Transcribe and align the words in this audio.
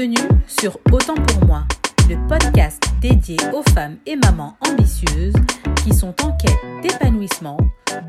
Bienvenue 0.00 0.40
sur 0.46 0.78
Autant 0.92 1.14
pour 1.14 1.44
moi, 1.44 1.64
le 2.08 2.16
podcast 2.26 2.82
dédié 3.02 3.36
aux 3.52 3.62
femmes 3.74 3.98
et 4.06 4.16
mamans 4.16 4.56
ambitieuses 4.66 5.34
qui 5.84 5.92
sont 5.92 6.14
en 6.22 6.34
quête 6.38 6.56
d'épanouissement, 6.80 7.58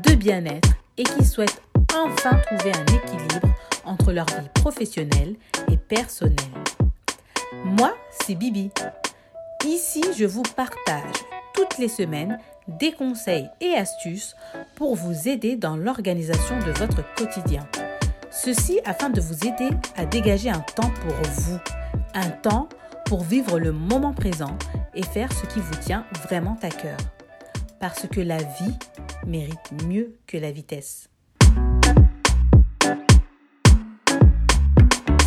de 0.02 0.14
bien-être 0.14 0.70
et 0.96 1.02
qui 1.02 1.22
souhaitent 1.22 1.60
enfin 1.94 2.40
trouver 2.46 2.72
un 2.74 2.86
équilibre 2.94 3.46
entre 3.84 4.10
leur 4.10 4.24
vie 4.24 4.48
professionnelle 4.54 5.36
et 5.70 5.76
personnelle. 5.76 6.38
Moi, 7.62 7.94
c'est 8.24 8.36
Bibi. 8.36 8.70
Ici, 9.66 10.02
je 10.16 10.24
vous 10.24 10.44
partage 10.56 11.12
toutes 11.52 11.76
les 11.76 11.88
semaines 11.88 12.38
des 12.68 12.92
conseils 12.92 13.50
et 13.60 13.74
astuces 13.74 14.34
pour 14.76 14.96
vous 14.96 15.28
aider 15.28 15.56
dans 15.56 15.76
l'organisation 15.76 16.58
de 16.60 16.72
votre 16.72 17.04
quotidien. 17.16 17.68
Ceci 18.30 18.80
afin 18.86 19.10
de 19.10 19.20
vous 19.20 19.46
aider 19.46 19.68
à 19.94 20.06
dégager 20.06 20.48
un 20.48 20.64
temps 20.74 20.90
pour 21.02 21.14
vous, 21.32 21.58
un 22.14 22.30
temps 22.30 22.68
pour 23.06 23.22
vivre 23.22 23.58
le 23.58 23.72
moment 23.72 24.12
présent 24.12 24.56
et 24.94 25.02
faire 25.02 25.32
ce 25.32 25.46
qui 25.46 25.60
vous 25.60 25.74
tient 25.76 26.04
vraiment 26.24 26.58
à 26.62 26.68
cœur. 26.68 26.96
Parce 27.80 28.06
que 28.06 28.20
la 28.20 28.38
vie 28.38 28.76
mérite 29.26 29.72
mieux 29.86 30.16
que 30.26 30.36
la 30.36 30.50
vitesse. 30.50 31.08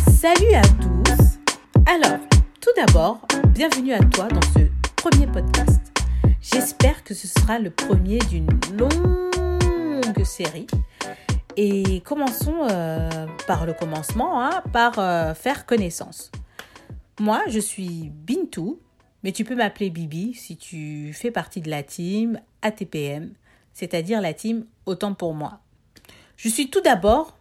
Salut 0.08 0.54
à 0.54 0.62
tous 0.62 1.38
Alors, 1.86 2.18
tout 2.60 2.70
d'abord, 2.76 3.20
bienvenue 3.48 3.92
à 3.92 4.00
toi 4.00 4.28
dans 4.28 4.42
ce 4.54 4.66
premier 4.96 5.26
podcast. 5.26 5.80
J'espère 6.40 7.04
que 7.04 7.14
ce 7.14 7.26
sera 7.26 7.58
le 7.58 7.70
premier 7.70 8.18
d'une 8.18 8.48
longue 8.78 10.24
série 10.24 10.66
et 11.56 12.00
commençons 12.00 12.66
euh, 12.70 13.26
par 13.46 13.66
le 13.66 13.72
commencement, 13.72 14.42
hein, 14.42 14.62
par 14.72 14.98
euh, 14.98 15.34
faire 15.34 15.66
connaissance. 15.66 16.30
Moi, 17.18 17.42
je 17.48 17.60
suis 17.60 18.10
Bintou, 18.10 18.78
mais 19.22 19.32
tu 19.32 19.44
peux 19.44 19.54
m'appeler 19.54 19.88
Bibi 19.88 20.34
si 20.34 20.58
tu 20.58 21.14
fais 21.14 21.30
partie 21.30 21.62
de 21.62 21.70
la 21.70 21.82
team 21.82 22.38
ATPM, 22.60 23.32
c'est-à-dire 23.72 24.20
la 24.20 24.34
team 24.34 24.66
Autant 24.84 25.14
pour 25.14 25.34
moi. 25.34 25.60
Je 26.36 26.50
suis 26.50 26.68
tout 26.68 26.82
d'abord 26.82 27.38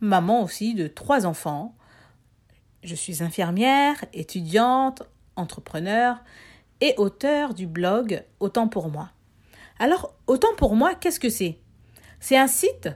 maman 0.00 0.42
aussi 0.42 0.74
de 0.74 0.88
trois 0.88 1.24
enfants. 1.24 1.74
Je 2.82 2.96
suis 2.96 3.22
infirmière, 3.22 4.04
étudiante, 4.12 5.04
entrepreneur 5.36 6.18
et 6.80 6.94
auteur 6.96 7.54
du 7.54 7.66
blog 7.68 8.24
Autant 8.40 8.66
pour 8.66 8.90
moi. 8.90 9.10
Alors, 9.78 10.14
Autant 10.26 10.54
pour 10.56 10.74
moi, 10.74 10.96
qu'est-ce 10.96 11.20
que 11.20 11.30
c'est? 11.30 11.60
C'est 12.18 12.36
un 12.36 12.48
site 12.48 12.88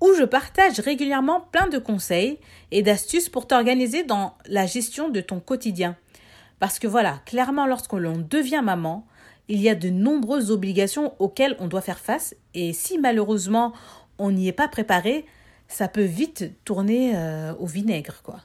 où 0.00 0.12
je 0.18 0.24
partage 0.24 0.80
régulièrement 0.80 1.40
plein 1.40 1.68
de 1.68 1.78
conseils 1.78 2.38
et 2.70 2.82
d'astuces 2.82 3.28
pour 3.28 3.46
t'organiser 3.46 4.04
dans 4.04 4.36
la 4.46 4.66
gestion 4.66 5.08
de 5.08 5.20
ton 5.20 5.40
quotidien. 5.40 5.96
Parce 6.58 6.78
que 6.78 6.86
voilà, 6.86 7.20
clairement, 7.26 7.66
lorsque 7.66 7.92
l'on 7.92 8.16
devient 8.18 8.62
maman, 8.64 9.06
il 9.48 9.60
y 9.60 9.68
a 9.68 9.74
de 9.74 9.90
nombreuses 9.90 10.50
obligations 10.50 11.14
auxquelles 11.18 11.56
on 11.60 11.68
doit 11.68 11.80
faire 11.80 11.98
face 11.98 12.34
et 12.54 12.72
si 12.72 12.98
malheureusement 12.98 13.72
on 14.18 14.30
n'y 14.30 14.48
est 14.48 14.52
pas 14.52 14.68
préparé, 14.68 15.24
ça 15.68 15.88
peut 15.88 16.02
vite 16.02 16.52
tourner 16.64 17.12
euh, 17.14 17.54
au 17.58 17.66
vinaigre 17.66 18.22
quoi. 18.22 18.40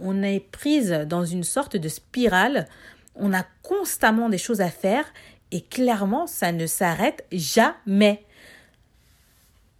On 0.00 0.22
est 0.22 0.40
prise 0.40 0.90
dans 1.08 1.24
une 1.24 1.44
sorte 1.44 1.76
de 1.76 1.88
spirale, 1.88 2.68
on 3.16 3.32
a 3.32 3.44
constamment 3.62 4.28
des 4.28 4.38
choses 4.38 4.60
à 4.60 4.70
faire 4.70 5.04
et 5.50 5.62
clairement 5.62 6.26
ça 6.26 6.52
ne 6.52 6.66
s'arrête 6.66 7.24
jamais. 7.32 8.24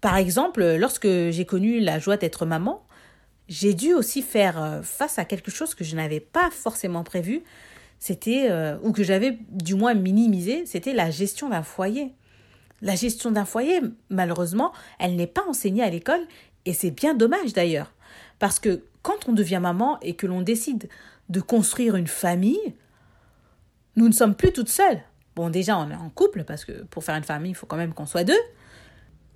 Par 0.01 0.17
exemple, 0.17 0.77
lorsque 0.77 1.09
j'ai 1.09 1.45
connu 1.45 1.81
la 1.81 1.99
joie 1.99 2.17
d'être 2.17 2.47
maman, 2.47 2.85
j'ai 3.49 3.75
dû 3.75 3.95
aussi 3.95 4.23
faire 4.23 4.63
euh, 4.63 4.83
face 4.83 5.19
à 5.19 5.25
quelque 5.25 5.51
chose 5.51 5.75
que 5.75 5.85
je 5.85 5.97
n'avais 5.97 6.21
pas 6.21 6.51
forcément 6.51 7.03
prévu, 7.03 7.43
c'était, 7.99 8.49
euh, 8.51 8.77
ou 8.83 8.93
que 8.93 9.03
j'avais 9.03 9.39
du 9.51 9.75
moins 9.75 9.95
minimisé, 9.95 10.67
c'était 10.67 10.93
la 10.93 11.11
gestion 11.11 11.49
d'un 11.49 11.63
foyer. 11.63 12.13
La 12.81 12.95
gestion 12.95 13.33
d'un 13.33 13.45
foyer, 13.45 13.81
malheureusement, 14.09 14.73
elle 15.01 15.17
n'est 15.17 15.27
pas 15.27 15.43
enseignée 15.49 15.83
à 15.83 15.91
l'école, 15.91 16.21
et 16.65 16.75
c'est 16.75 16.93
bien 16.93 17.15
dommage 17.15 17.53
d'ailleurs. 17.53 17.93
Parce 18.39 18.61
que 18.61 18.85
quand 19.03 19.29
on 19.29 19.33
devient 19.33 19.59
maman 19.61 19.99
et 20.01 20.15
que 20.15 20.27
l'on 20.27 20.43
décide 20.43 20.89
de 21.29 21.41
construire 21.41 21.97
une 21.97 22.07
famille, 22.07 22.75
nous 23.97 24.07
ne 24.07 24.13
sommes 24.13 24.37
plus 24.37 24.53
toutes 24.53 24.69
seules. 24.69 25.01
Bon, 25.35 25.51
déjà, 25.51 25.77
on 25.77 25.91
est 25.91 25.95
en 25.95 26.11
couple, 26.11 26.45
parce 26.45 26.65
que 26.65 26.85
pour 26.85 27.03
faire 27.03 27.17
une 27.17 27.25
famille, 27.25 27.51
il 27.51 27.55
faut 27.55 27.67
quand 27.67 27.77
même 27.77 27.95
qu'on 27.95 28.07
soit 28.07 28.25
deux 28.25 28.39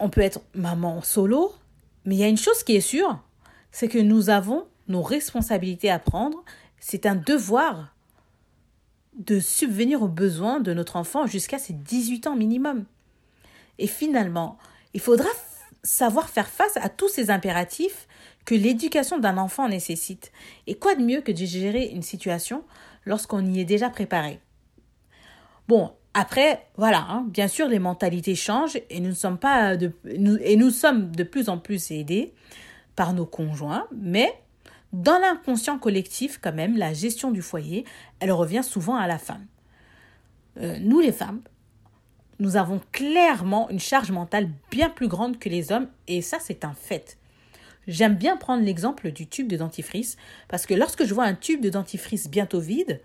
on 0.03 0.11
peut 0.11 0.21
être 0.21 0.41
maman 0.53 1.01
solo, 1.01 1.55
mais 2.05 2.17
il 2.17 2.19
y 2.19 2.25
a 2.25 2.29
une 2.29 2.37
chose 2.37 2.65
qui 2.65 2.75
est 2.75 2.81
sûre, 2.81 3.23
c'est 3.71 3.87
que 3.87 3.99
nous 3.99 4.31
avons 4.31 4.67
nos 4.89 5.01
responsabilités 5.01 5.91
à 5.91 6.01
prendre. 6.01 6.45
C'est 6.81 7.07
un 7.07 7.15
devoir 7.15 7.95
de 9.15 9.39
subvenir 9.39 10.03
aux 10.03 10.09
besoins 10.09 10.59
de 10.59 10.75
notre 10.75 10.97
enfant 10.97 11.29
jusqu'à 11.29 11.59
ses 11.59 11.73
18 11.73 12.27
ans 12.27 12.35
minimum. 12.35 12.85
Et 13.79 13.87
finalement, 13.87 14.59
il 14.93 15.01
faudra 15.01 15.29
savoir 15.85 16.29
faire 16.29 16.49
face 16.49 16.77
à 16.79 16.89
tous 16.89 17.09
ces 17.09 17.31
impératifs 17.31 18.09
que 18.45 18.57
l'éducation 18.57 19.21
d'un 19.21 19.39
enfant 19.39 19.69
nécessite. 19.69 20.33
Et 20.67 20.75
quoi 20.75 20.97
de 20.97 21.03
mieux 21.05 21.21
que 21.21 21.31
de 21.31 21.45
gérer 21.45 21.87
une 21.87 22.03
situation 22.03 22.65
lorsqu'on 23.05 23.47
y 23.47 23.61
est 23.61 23.65
déjà 23.65 23.89
préparé? 23.89 24.41
Bon, 25.69 25.93
après, 26.15 26.67
voilà, 26.77 27.07
hein, 27.09 27.25
bien 27.29 27.49
sûr, 27.49 27.69
les 27.69 27.79
mentalités 27.79 28.35
changent 28.35 28.79
et 28.91 29.01
nous, 29.01 29.15
sommes 29.15 29.39
pas 29.39 29.77
de, 29.77 29.93
et 30.05 30.57
nous 30.57 30.71
sommes 30.71 31.15
de 31.15 31.23
plus 31.23 31.49
en 31.49 31.59
plus 31.59 31.91
aidés 31.91 32.35
par 32.97 33.15
nos 33.15 33.25
conjoints, 33.25 33.87
mais 33.93 34.33
dans 34.93 35.19
l'inconscient 35.19 35.79
collectif, 35.79 36.39
quand 36.43 36.53
même, 36.53 36.77
la 36.77 36.93
gestion 36.93 37.31
du 37.31 37.41
foyer, 37.41 37.87
elle 38.21 38.31
revient 38.31 38.63
souvent 38.63 38.97
à 38.97 39.07
la 39.07 39.19
femme. 39.19 39.47
Euh, 40.61 40.79
nous, 40.81 41.01
les 41.01 41.13
femmes, 41.13 41.41
nous 42.39 42.57
avons 42.57 42.81
clairement 42.93 43.71
une 43.71 43.81
charge 43.81 44.11
mentale 44.11 44.51
bien 44.71 44.91
plus 44.91 45.09
grande 45.09 45.39
que 45.39 45.49
les 45.49 45.73
hommes, 45.73 45.89
et 46.09 46.21
ça, 46.21 46.39
c'est 46.41 46.65
un 46.65 46.75
fait. 46.75 47.17
J'aime 47.89 48.17
bien 48.17 48.37
prendre 48.37 48.63
l'exemple 48.63 49.13
du 49.13 49.27
tube 49.27 49.49
de 49.49 49.57
dentifrice, 49.57 50.19
parce 50.49 50.67
que 50.67 50.75
lorsque 50.75 51.05
je 51.05 51.15
vois 51.15 51.25
un 51.25 51.35
tube 51.35 51.63
de 51.63 51.71
dentifrice 51.71 52.29
bientôt 52.29 52.61
vide, 52.61 53.01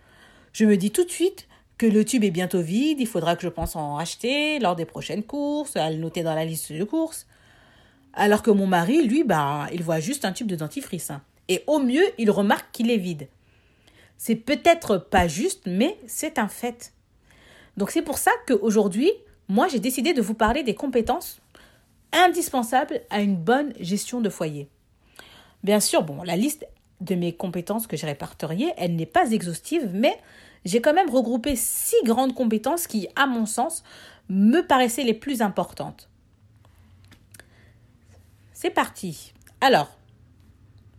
je 0.51 0.66
me 0.66 0.75
dis 0.75 0.91
tout 0.91 1.06
de 1.06 1.09
suite, 1.09 1.47
que 1.78 1.86
le 1.86 2.04
tube 2.04 2.24
est 2.24 2.32
bientôt 2.32 2.62
vide, 2.62 3.00
il 3.00 3.08
faudra 3.08 3.36
que 3.36 3.44
je 3.44 3.50
pense 3.50 3.76
en 3.76 3.98
acheter 3.98 4.60
lors 4.60 4.76
des 4.76 4.86
prochaines 4.86 5.24
courses, 5.24 5.76
à 5.76 5.90
le 5.92 5.98
noter 5.98 6.24
dans 6.24 6.34
la 6.34 6.46
liste 6.46 6.72
de 6.72 6.84
courses. 6.84 7.28
Alors 8.14 8.42
que 8.42 8.50
mon 8.50 8.66
mari, 8.66 9.06
lui, 9.08 9.24
bah, 9.24 9.68
il 9.72 9.84
voit 9.84 10.00
juste 10.00 10.26
un 10.26 10.32
tube 10.32 10.48
de 10.48 10.56
dentifrice. 10.56 11.12
Hein. 11.12 11.22
Et 11.50 11.64
au 11.68 11.80
mieux, 11.80 12.04
il 12.18 12.32
remarque 12.32 12.72
qu'il 12.72 12.90
est 12.90 12.98
vide. 12.98 13.28
C'est 14.18 14.36
peut-être 14.36 14.98
pas 14.98 15.28
juste, 15.28 15.68
mais 15.68 15.98
c'est 16.08 16.40
un 16.40 16.48
fait. 16.48 16.94
Donc 17.78 17.92
c'est 17.92 18.02
pour 18.02 18.18
ça 18.18 18.32
qu'aujourd'hui, 18.48 19.12
moi, 19.48 19.68
j'ai 19.68 19.80
décidé 19.80 20.14
de 20.14 20.22
vous 20.22 20.34
parler 20.34 20.64
des 20.64 20.74
compétences 20.74 21.40
indispensables 22.12 23.02
à 23.12 23.22
une 23.22 23.36
bonne 23.36 23.74
gestion 23.80 24.20
de 24.20 24.30
foyer. 24.30 24.68
Bien 25.64 25.80
sûr, 25.80 26.02
bon, 26.02 26.24
la 26.24 26.36
liste 26.36 26.66
de 27.02 27.14
mes 27.14 27.34
compétences 27.34 27.86
que 27.86 27.96
j'ai 27.96 28.08
répertoriées, 28.08 28.74
elle 28.78 28.96
n'est 28.96 29.06
pas 29.06 29.32
exhaustive, 29.32 29.90
mais 29.94 30.18
j'ai 30.68 30.82
quand 30.82 30.94
même 30.94 31.10
regroupé 31.10 31.56
six 31.56 32.04
grandes 32.04 32.36
compétences 32.36 32.88
qui, 32.88 33.08
à 33.16 33.26
mon 33.26 33.46
sens, 33.46 33.84
me 34.30 34.62
paraissaient 34.62 35.04
les 35.04 35.14
plus 35.14 35.42
importantes. 35.42 36.10
C'est 38.54 38.72
parti. 38.72 39.34
Alors, 39.62 39.98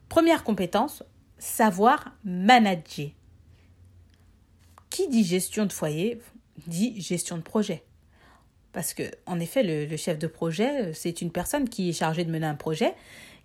première 0.09 0.45
compétence, 0.45 1.03
savoir 1.39 2.13
manager. 2.25 3.11
Qui 4.91 5.09
dit 5.09 5.25
gestion 5.25 5.67
de 5.67 5.73
foyer 5.73 6.21
dit 6.67 7.01
gestion 7.01 7.37
de 7.37 7.43
projet. 7.43 7.85
Parce 8.73 8.95
que, 8.95 9.03
en 9.27 9.39
effet, 9.39 9.63
le, 9.63 9.97
chef 9.97 10.19
de 10.19 10.27
projet, 10.27 10.93
c'est 10.93 11.21
une 11.23 11.31
personne 11.31 11.69
qui 11.69 11.91
est 11.91 11.93
chargée 11.93 12.25
de 12.25 12.31
mener 12.31 12.47
un 12.47 12.55
projet 12.55 12.95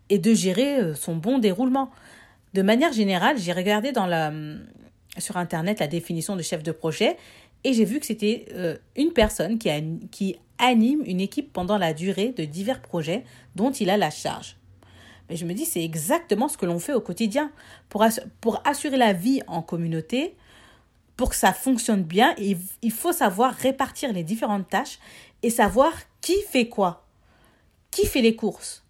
et 0.09 0.19
de 0.19 0.33
gérer 0.33 0.79
euh, 0.79 0.95
son 0.95 1.15
bon 1.15 1.37
déroulement. 1.37 1.91
De 2.53 2.61
manière 2.61 2.91
générale, 2.91 3.37
j'ai 3.37 3.53
regardé 3.53 3.91
dans 3.91 4.05
la, 4.05 4.31
sur 5.17 5.37
Internet 5.37 5.79
la 5.79 5.87
définition 5.87 6.35
de 6.35 6.41
chef 6.41 6.63
de 6.63 6.71
projet 6.71 7.17
et 7.63 7.73
j'ai 7.73 7.85
vu 7.85 7.99
que 7.99 8.05
c'était 8.05 8.45
euh, 8.53 8.77
une 8.95 9.13
personne 9.13 9.57
qui, 9.57 10.35
anime 10.59 11.01
une 11.05 11.19
équipe 11.19 11.51
pendant 11.51 11.77
la 11.77 11.93
durée 11.93 12.29
de 12.29 12.45
divers 12.45 12.81
projets 12.81 13.23
dont 13.55 13.71
il 13.71 13.89
a 13.89 13.97
la 13.97 14.11
charge. 14.11 14.57
Mais 15.27 15.35
je 15.35 15.45
me 15.45 15.53
dis, 15.53 15.65
c'est 15.65 15.83
exactement 15.83 16.47
ce 16.47 16.57
que 16.57 16.65
l'on 16.65 16.79
fait 16.79 16.93
au 16.93 17.01
quotidien. 17.01 17.51
Pour, 17.89 18.03
assurer 18.63 18.97
la 18.97 19.13
vie 19.13 19.41
en 19.47 19.61
communauté, 19.61 20.35
pour 21.17 21.29
que 21.29 21.35
ça 21.35 21.53
fonctionne 21.53 22.03
bien, 22.03 22.35
il 22.37 22.91
faut 22.91 23.11
savoir 23.11 23.53
répartir 23.53 24.13
les 24.13 24.23
différentes 24.23 24.69
tâches 24.69 24.99
et 25.41 25.49
savoir 25.49 25.91
qui 26.21 26.41
fait 26.49 26.69
quoi. 26.69 27.05
Qui 27.91 28.05
fait 28.05 28.21
les 28.21 28.35
courses? 28.35 28.83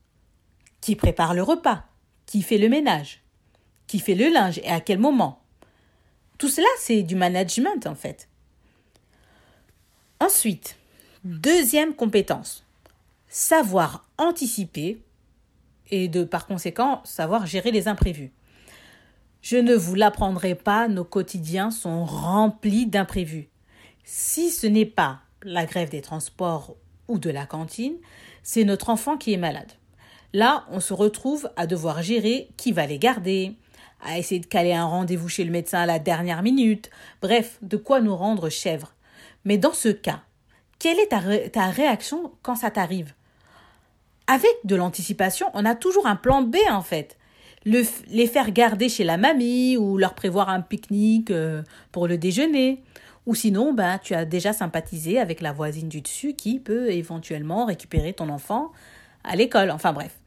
Qui 0.79 0.95
prépare 0.95 1.33
le 1.33 1.43
repas? 1.43 1.85
Qui 2.25 2.41
fait 2.41 2.57
le 2.57 2.69
ménage? 2.69 3.21
Qui 3.87 3.99
fait 3.99 4.15
le 4.15 4.29
linge 4.29 4.59
et 4.59 4.69
à 4.69 4.79
quel 4.79 4.99
moment? 4.99 5.42
Tout 6.43 6.49
cela, 6.49 6.67
c'est 6.77 7.03
du 7.03 7.15
management 7.15 7.87
en 7.87 7.95
fait. 7.95 8.27
Ensuite, 10.19 10.75
deuxième 11.23 11.95
compétence, 11.95 12.65
savoir 13.29 14.05
anticiper 14.17 15.01
et 15.89 16.09
de 16.09 16.25
par 16.25 16.45
conséquent 16.45 16.99
savoir 17.05 17.45
gérer 17.45 17.71
les 17.71 17.87
imprévus. 17.87 18.33
Je 19.41 19.55
ne 19.55 19.73
vous 19.73 19.95
l'apprendrai 19.95 20.53
pas, 20.53 20.89
nos 20.89 21.05
quotidiens 21.05 21.71
sont 21.71 22.03
remplis 22.03 22.87
d'imprévus. 22.87 23.47
Si 24.03 24.49
ce 24.49 24.67
n'est 24.67 24.85
pas 24.85 25.21
la 25.43 25.65
grève 25.65 25.91
des 25.91 26.01
transports 26.01 26.75
ou 27.07 27.19
de 27.19 27.29
la 27.29 27.45
cantine, 27.45 27.95
c'est 28.43 28.65
notre 28.65 28.89
enfant 28.89 29.15
qui 29.15 29.31
est 29.31 29.37
malade. 29.37 29.71
Là, 30.33 30.65
on 30.71 30.81
se 30.81 30.93
retrouve 30.93 31.49
à 31.55 31.67
devoir 31.67 32.03
gérer 32.03 32.49
qui 32.57 32.73
va 32.73 32.85
les 32.85 32.99
garder, 32.99 33.55
à 34.05 34.17
essayer 34.17 34.39
de 34.39 34.45
caler 34.45 34.73
un 34.73 34.85
rendez-vous 34.85 35.29
chez 35.29 35.43
le 35.43 35.51
médecin 35.51 35.79
à 35.79 35.85
la 35.85 35.99
dernière 35.99 36.43
minute, 36.43 36.89
bref, 37.21 37.57
de 37.61 37.77
quoi 37.77 38.01
nous 38.01 38.15
rendre 38.15 38.49
chèvres. 38.49 38.93
Mais 39.45 39.57
dans 39.57 39.73
ce 39.73 39.89
cas, 39.89 40.21
quelle 40.79 40.99
est 40.99 41.49
ta, 41.51 41.69
réaction 41.69 42.31
quand 42.41 42.55
ça 42.55 42.71
t'arrive? 42.71 43.13
Avec 44.27 44.51
de 44.63 44.75
l'anticipation, 44.75 45.47
on 45.53 45.65
a 45.65 45.75
toujours 45.75 46.07
un 46.07 46.15
plan 46.15 46.41
B 46.41 46.57
en 46.69 46.81
fait. 46.81 47.17
les 47.65 48.27
faire 48.27 48.51
garder 48.51 48.89
chez 48.89 49.03
la 49.03 49.17
mamie 49.17 49.77
ou 49.77 49.97
leur 49.97 50.13
prévoir 50.13 50.49
un 50.49 50.61
pique-nique 50.61 51.31
euh, 51.31 51.63
pour 51.91 52.07
le 52.07 52.17
déjeuner. 52.17 52.83
Ou 53.25 53.35
sinon, 53.35 53.73
ben, 53.73 53.99
tu 53.99 54.13
as 54.13 54.25
déjà 54.25 54.51
sympathisé 54.51 55.19
avec 55.19 55.39
la 55.39 55.53
voisine 55.53 55.87
du 55.87 56.01
dessus 56.01 56.33
qui 56.33 56.59
peut 56.59 56.91
éventuellement 56.91 57.65
récupérer 57.65 58.13
ton 58.13 58.27
enfant 58.29 58.71
à 59.23 59.35
l'école. 59.35 59.71
Enfin 59.71 59.93
bref. 59.93 60.19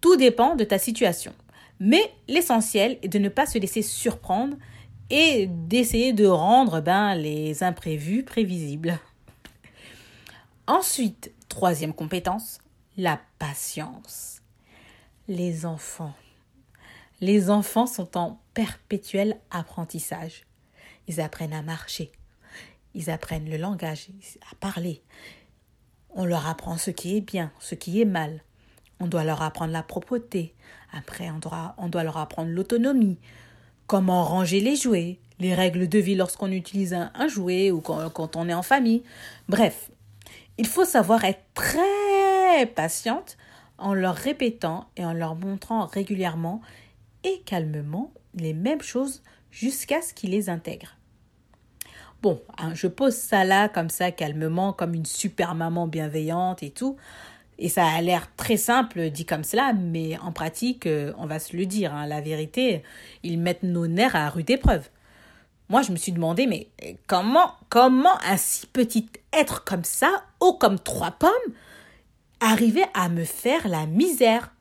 Tout 0.00 0.16
dépend 0.16 0.54
de 0.54 0.64
ta 0.64 0.78
situation. 0.78 1.32
Mais 1.80 2.12
l'essentiel 2.28 2.98
est 3.02 3.08
de 3.08 3.18
ne 3.18 3.28
pas 3.28 3.46
se 3.46 3.58
laisser 3.58 3.82
surprendre 3.82 4.56
et 5.10 5.46
d'essayer 5.46 6.12
de 6.12 6.26
rendre 6.26 6.80
ben, 6.80 7.14
les 7.14 7.62
imprévus 7.62 8.22
prévisibles. 8.22 8.98
Ensuite, 10.66 11.32
troisième 11.48 11.92
compétence, 11.92 12.58
la 12.96 13.20
patience. 13.38 14.40
Les 15.28 15.66
enfants. 15.66 16.14
Les 17.20 17.50
enfants 17.50 17.86
sont 17.86 18.16
en 18.16 18.40
perpétuel 18.54 19.38
apprentissage. 19.50 20.46
Ils 21.06 21.20
apprennent 21.20 21.52
à 21.52 21.62
marcher, 21.62 22.12
ils 22.94 23.10
apprennent 23.10 23.50
le 23.50 23.56
langage, 23.56 24.08
à 24.50 24.54
parler. 24.56 25.02
On 26.10 26.24
leur 26.24 26.46
apprend 26.46 26.78
ce 26.78 26.90
qui 26.90 27.16
est 27.16 27.20
bien, 27.20 27.52
ce 27.60 27.74
qui 27.74 28.00
est 28.00 28.06
mal. 28.06 28.42
On 29.00 29.06
doit 29.06 29.24
leur 29.24 29.42
apprendre 29.42 29.72
la 29.72 29.82
propreté. 29.82 30.54
Après, 30.92 31.30
on 31.30 31.38
doit, 31.38 31.74
on 31.78 31.88
doit 31.88 32.04
leur 32.04 32.16
apprendre 32.16 32.50
l'autonomie. 32.50 33.18
Comment 33.86 34.24
ranger 34.24 34.60
les 34.60 34.76
jouets. 34.76 35.18
Les 35.40 35.54
règles 35.54 35.88
de 35.88 35.98
vie 35.98 36.14
lorsqu'on 36.14 36.52
utilise 36.52 36.94
un, 36.94 37.28
jouet 37.28 37.70
ou 37.70 37.80
quand, 37.80 38.08
quand 38.10 38.36
on 38.36 38.48
est 38.48 38.54
en 38.54 38.62
famille. 38.62 39.02
Bref, 39.48 39.90
il 40.58 40.66
faut 40.66 40.84
savoir 40.84 41.24
être 41.24 41.42
très 41.54 42.66
patiente 42.66 43.36
en 43.78 43.94
leur 43.94 44.14
répétant 44.14 44.86
et 44.96 45.04
en 45.04 45.12
leur 45.12 45.34
montrant 45.34 45.86
régulièrement 45.86 46.60
et 47.24 47.40
calmement 47.44 48.12
les 48.34 48.52
mêmes 48.52 48.82
choses 48.82 49.22
jusqu'à 49.50 50.02
ce 50.02 50.14
qu'ils 50.14 50.30
les 50.30 50.48
intègrent. 50.48 50.96
Bon, 52.22 52.40
hein, 52.58 52.72
je 52.74 52.86
pose 52.86 53.14
ça 53.14 53.44
là 53.44 53.68
comme 53.68 53.90
ça 53.90 54.10
calmement, 54.10 54.72
comme 54.72 54.94
une 54.94 55.04
super 55.04 55.54
maman 55.54 55.86
bienveillante 55.86 56.62
et 56.62 56.70
tout. 56.70 56.96
Et 57.58 57.68
ça 57.68 57.86
a 57.86 58.00
l'air 58.00 58.28
très 58.36 58.56
simple 58.56 59.10
dit 59.10 59.24
comme 59.24 59.44
cela, 59.44 59.72
mais 59.72 60.18
en 60.18 60.32
pratique, 60.32 60.86
euh, 60.86 61.12
on 61.18 61.26
va 61.26 61.38
se 61.38 61.56
le 61.56 61.66
dire, 61.66 61.94
hein, 61.94 62.06
la 62.06 62.20
vérité, 62.20 62.82
ils 63.22 63.38
mettent 63.38 63.62
nos 63.62 63.86
nerfs 63.86 64.16
à 64.16 64.28
rude 64.28 64.50
épreuve. 64.50 64.88
Moi, 65.68 65.82
je 65.82 65.92
me 65.92 65.96
suis 65.96 66.12
demandé, 66.12 66.46
mais 66.46 66.68
comment, 67.06 67.52
comment 67.70 68.20
un 68.26 68.36
si 68.36 68.66
petit 68.66 69.08
être 69.32 69.64
comme 69.64 69.84
ça, 69.84 70.24
haut 70.40 70.54
comme 70.54 70.78
trois 70.78 71.12
pommes, 71.12 71.30
arrivait 72.40 72.88
à 72.92 73.08
me 73.08 73.24
faire 73.24 73.66
la 73.68 73.86
misère? 73.86 74.52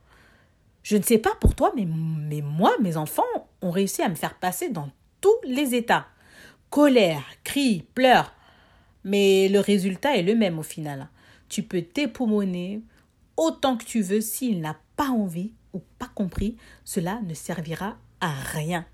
Je 0.84 0.98
ne 0.98 1.04
sais 1.04 1.18
pas 1.18 1.36
pour 1.42 1.56
toi, 1.56 1.74
mais, 1.76 1.86
mais 1.86 2.42
moi, 2.42 2.74
mes 2.82 2.96
enfants 2.96 3.24
ont 3.62 3.72
réussi 3.72 4.02
à 4.02 4.10
me 4.10 4.16
faire 4.16 4.36
passer 4.36 4.70
dans 4.70 4.90
tous 5.20 5.36
les 5.44 5.76
états. 5.76 6.06
Colère, 6.70 7.24
cri, 7.44 7.86
pleurs. 7.96 8.34
Mais 9.04 9.50
le 9.50 9.60
résultat 9.60 10.16
est 10.16 10.24
le 10.24 10.36
même 10.36 10.60
au 10.60 10.64
final. 10.64 11.10
Tu 11.54 11.62
peux 11.62 11.84
t'époumoner 11.84 12.82
autant 13.38 13.78
que 13.78 13.86
tu 13.86 14.02
veux 14.02 14.22
s'il 14.22 14.60
n'a 14.60 14.76
pas 14.96 15.10
envie 15.10 15.52
ou 15.74 15.84
pas 16.00 16.10
compris, 16.16 16.58
cela 16.84 17.22
ne 17.28 17.36
servira 17.36 17.96
à 18.22 18.32
rien. 18.32 18.88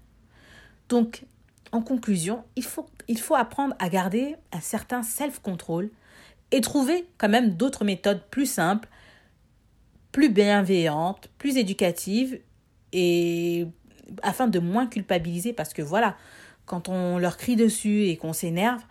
Donc, 0.90 1.24
en 1.72 1.82
conclusion, 1.82 2.44
il 2.58 2.66
faut, 2.66 2.86
il 3.08 3.18
faut 3.18 3.36
apprendre 3.36 3.76
à 3.80 3.88
garder 3.88 4.36
un 4.52 4.60
certain 4.60 5.04
self-control 5.04 5.90
et 6.52 6.60
trouver 6.60 7.08
quand 7.18 7.30
même 7.30 7.52
d'autres 7.52 7.86
méthodes 7.86 8.24
plus 8.30 8.46
simples, 8.46 8.90
plus 10.12 10.28
bienveillantes, 10.28 11.30
plus 11.38 11.56
éducatives 11.56 12.42
et 12.92 13.68
afin 14.22 14.48
de 14.48 14.60
moins 14.60 14.86
culpabiliser 14.86 15.54
parce 15.54 15.74
que 15.74 15.82
voilà, 15.82 16.18
quand 16.66 16.90
on 16.90 17.20
leur 17.20 17.38
crie 17.38 17.56
dessus 17.56 18.08
et 18.08 18.18
qu'on 18.18 18.34
s'énerve, 18.34 18.84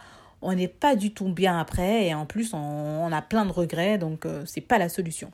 on 0.42 0.54
n'est 0.54 0.68
pas 0.68 0.96
du 0.96 1.12
tout 1.12 1.28
bien 1.28 1.58
après 1.58 2.06
et 2.06 2.14
en 2.14 2.26
plus 2.26 2.52
on, 2.54 3.10
a 3.12 3.22
plein 3.22 3.44
de 3.44 3.52
regrets 3.52 3.98
donc 3.98 4.20
ce 4.24 4.28
euh, 4.28 4.46
c'est 4.46 4.60
pas 4.60 4.78
la 4.78 4.88
solution. 4.88 5.30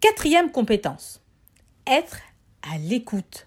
Quatrième 0.00 0.52
compétence, 0.52 1.20
être 1.86 2.18
à 2.62 2.78
l'écoute. 2.78 3.46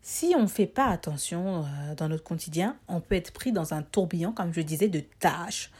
Si 0.00 0.34
on 0.36 0.42
ne 0.42 0.46
fait 0.46 0.66
pas 0.66 0.86
attention 0.86 1.64
euh, 1.64 1.94
dans 1.94 2.08
notre 2.08 2.24
quotidien, 2.24 2.76
on 2.88 3.00
peut 3.00 3.14
être 3.14 3.32
pris 3.32 3.52
dans 3.52 3.74
un 3.74 3.82
tourbillon, 3.82 4.32
comme 4.32 4.52
je 4.52 4.60
disais, 4.60 4.88
de 4.88 5.00
tâches. 5.00 5.70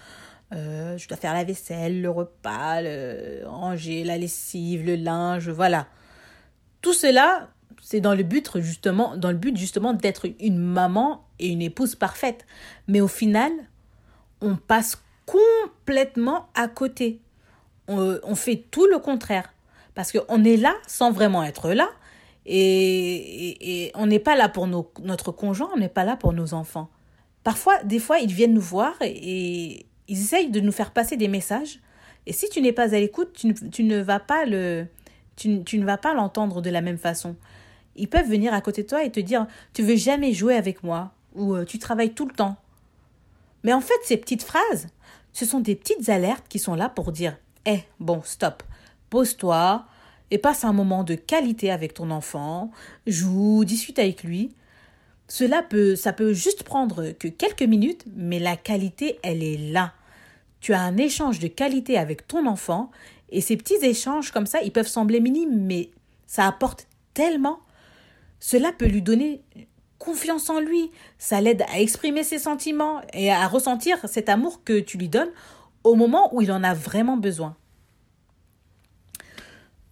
Euh, 0.52 0.99
je 0.99 1.08
dois 1.08 1.17
faire 1.17 1.32
la 1.32 1.44
vaisselle, 1.44 2.02
le 2.02 2.11
repas, 2.11 2.82
le 2.82 3.43
ranger, 3.46 4.05
la 4.05 4.19
lessive, 4.19 4.85
le 4.85 4.96
linge, 4.96 5.49
voilà. 5.49 5.87
Tout 6.82 6.93
cela, 6.93 7.49
c'est 7.80 8.00
dans 8.00 8.14
le 8.14 8.22
but 8.22 8.60
justement, 8.60 9.16
dans 9.16 9.30
le 9.30 9.36
but 9.36 9.56
justement 9.56 9.92
d'être 9.92 10.26
une 10.40 10.58
maman 10.58 11.24
et 11.38 11.48
une 11.48 11.62
épouse 11.62 11.94
parfaite. 11.94 12.46
Mais 12.88 13.00
au 13.00 13.08
final, 13.08 13.52
on 14.40 14.56
passe 14.56 15.02
complètement 15.26 16.48
à 16.54 16.69
côté. 16.69 17.20
On, 17.88 18.34
fait 18.34 18.64
tout 18.70 18.86
le 18.86 18.98
contraire. 18.98 19.52
Parce 19.94 20.12
qu'on 20.12 20.44
est 20.44 20.56
là 20.56 20.74
sans 20.86 21.10
vraiment 21.10 21.44
être 21.44 21.72
là. 21.72 21.88
Et, 22.46 23.92
on 23.94 24.06
n'est 24.06 24.18
pas 24.18 24.34
là 24.34 24.48
pour 24.48 24.66
notre 24.66 25.32
conjoint, 25.32 25.70
on 25.75 25.78
n'est 25.78 25.88
pas 25.88 26.04
là 26.04 26.16
pour 26.16 26.32
nos 26.32 26.54
enfants. 26.54 26.88
Parfois, 27.44 27.82
des 27.84 27.98
fois, 27.98 28.18
ils 28.18 28.32
viennent 28.32 28.54
nous 28.54 28.60
voir 28.60 28.94
et, 29.02 29.86
ils 30.08 30.20
essayent 30.20 30.50
de 30.50 30.60
nous 30.60 30.72
faire 30.72 30.92
passer 30.92 31.16
des 31.16 31.28
messages. 31.28 31.80
Et 32.26 32.32
si 32.32 32.48
tu 32.48 32.61
n'es 32.61 32.73
pas 32.73 32.94
à 32.94 32.99
l'écoute, 32.99 33.32
tu, 33.35 33.85
ne 33.85 34.00
vas 34.00 34.20
pas 34.20 34.44
le, 34.44 34.87
tu, 35.37 35.62
tu 35.64 35.78
ne 35.78 35.85
vas 35.85 35.97
pas 35.97 36.14
l'entendre 36.14 36.61
de 36.61 36.70
la 36.70 36.80
même 36.80 36.99
façon. 36.99 37.37
Ils 37.96 38.08
peuvent 38.08 38.28
venir 38.28 38.54
à 38.54 38.61
côté 38.61 38.82
de 38.82 38.88
toi 38.88 39.04
et 39.04 39.11
te 39.11 39.20
dire 39.20 39.46
Tu 39.72 39.82
veux 39.82 39.96
jamais 39.96 40.32
jouer 40.32 40.56
avec 40.56 40.82
moi? 40.82 41.12
ou 41.34 41.54
euh, 41.54 41.64
Tu 41.64 41.78
travailles 41.78 42.14
tout 42.14 42.26
le 42.26 42.34
temps. 42.34 42.56
Mais 43.64 43.72
en 43.72 43.80
fait, 43.80 43.99
ces 44.04 44.16
petites 44.16 44.42
phrases, 44.42 44.88
ce 45.32 45.44
sont 45.44 45.61
des 45.61 45.76
petites 45.76 46.08
alertes 46.08 46.46
qui 46.49 46.58
sont 46.58 46.75
là 46.75 46.88
pour 46.88 47.12
dire 47.12 47.37
Eh, 47.66 47.80
bon, 48.00 48.22
stop, 48.25 48.62
pose-toi 49.11 49.87
et 50.30 50.38
passe 50.38 50.64
un 50.64 50.72
moment 50.72 51.04
de 51.04 51.14
qualité 51.14 51.70
avec 51.70 51.92
ton 51.92 52.11
enfant, 52.11 52.70
joue, 53.06 53.64
discute 53.66 53.99
avec 53.99 54.25
lui. 54.25 54.54
Cela 55.28 55.62
peut, 55.62 55.94
ça 55.94 56.14
peut 56.14 56.32
juste 56.32 56.62
prendre 56.62 57.12
que 57.12 57.28
quelques 57.28 57.62
minutes, 57.62 58.04
mais 58.16 58.38
la 58.38 58.56
qualité, 58.56 59.18
elle 59.22 59.42
est 59.42 59.58
là. 59.58 59.92
Tu 60.61 60.72
as 60.72 60.80
un 60.80 60.96
échange 60.96 61.38
de 61.38 61.49
qualité 61.49 61.99
avec 61.99 62.26
ton 62.26 62.46
enfant, 62.46 62.90
et 63.30 63.40
ces 63.40 63.56
petits 63.56 63.82
échanges 63.82 64.30
comme 64.30 64.46
ça, 64.46 64.62
ils 64.62 64.72
peuvent 64.72 64.88
sembler 64.88 65.20
minimes, 65.20 65.66
mais 65.66 65.90
ça 66.26 66.46
apporte 66.46 66.87
tellement 67.12 67.61
cela 68.42 68.72
peut 68.72 68.87
lui 68.87 69.02
donner 69.02 69.44
confiance 70.00 70.50
en 70.50 70.58
lui, 70.58 70.90
ça 71.16 71.40
l'aide 71.40 71.62
à 71.72 71.78
exprimer 71.78 72.25
ses 72.25 72.40
sentiments 72.40 73.00
et 73.12 73.30
à 73.30 73.46
ressentir 73.46 73.99
cet 74.08 74.28
amour 74.28 74.64
que 74.64 74.80
tu 74.80 74.99
lui 74.99 75.08
donnes 75.08 75.30
au 75.84 75.94
moment 75.94 76.34
où 76.34 76.40
il 76.42 76.50
en 76.50 76.64
a 76.64 76.75
vraiment 76.75 77.16
besoin. 77.16 77.56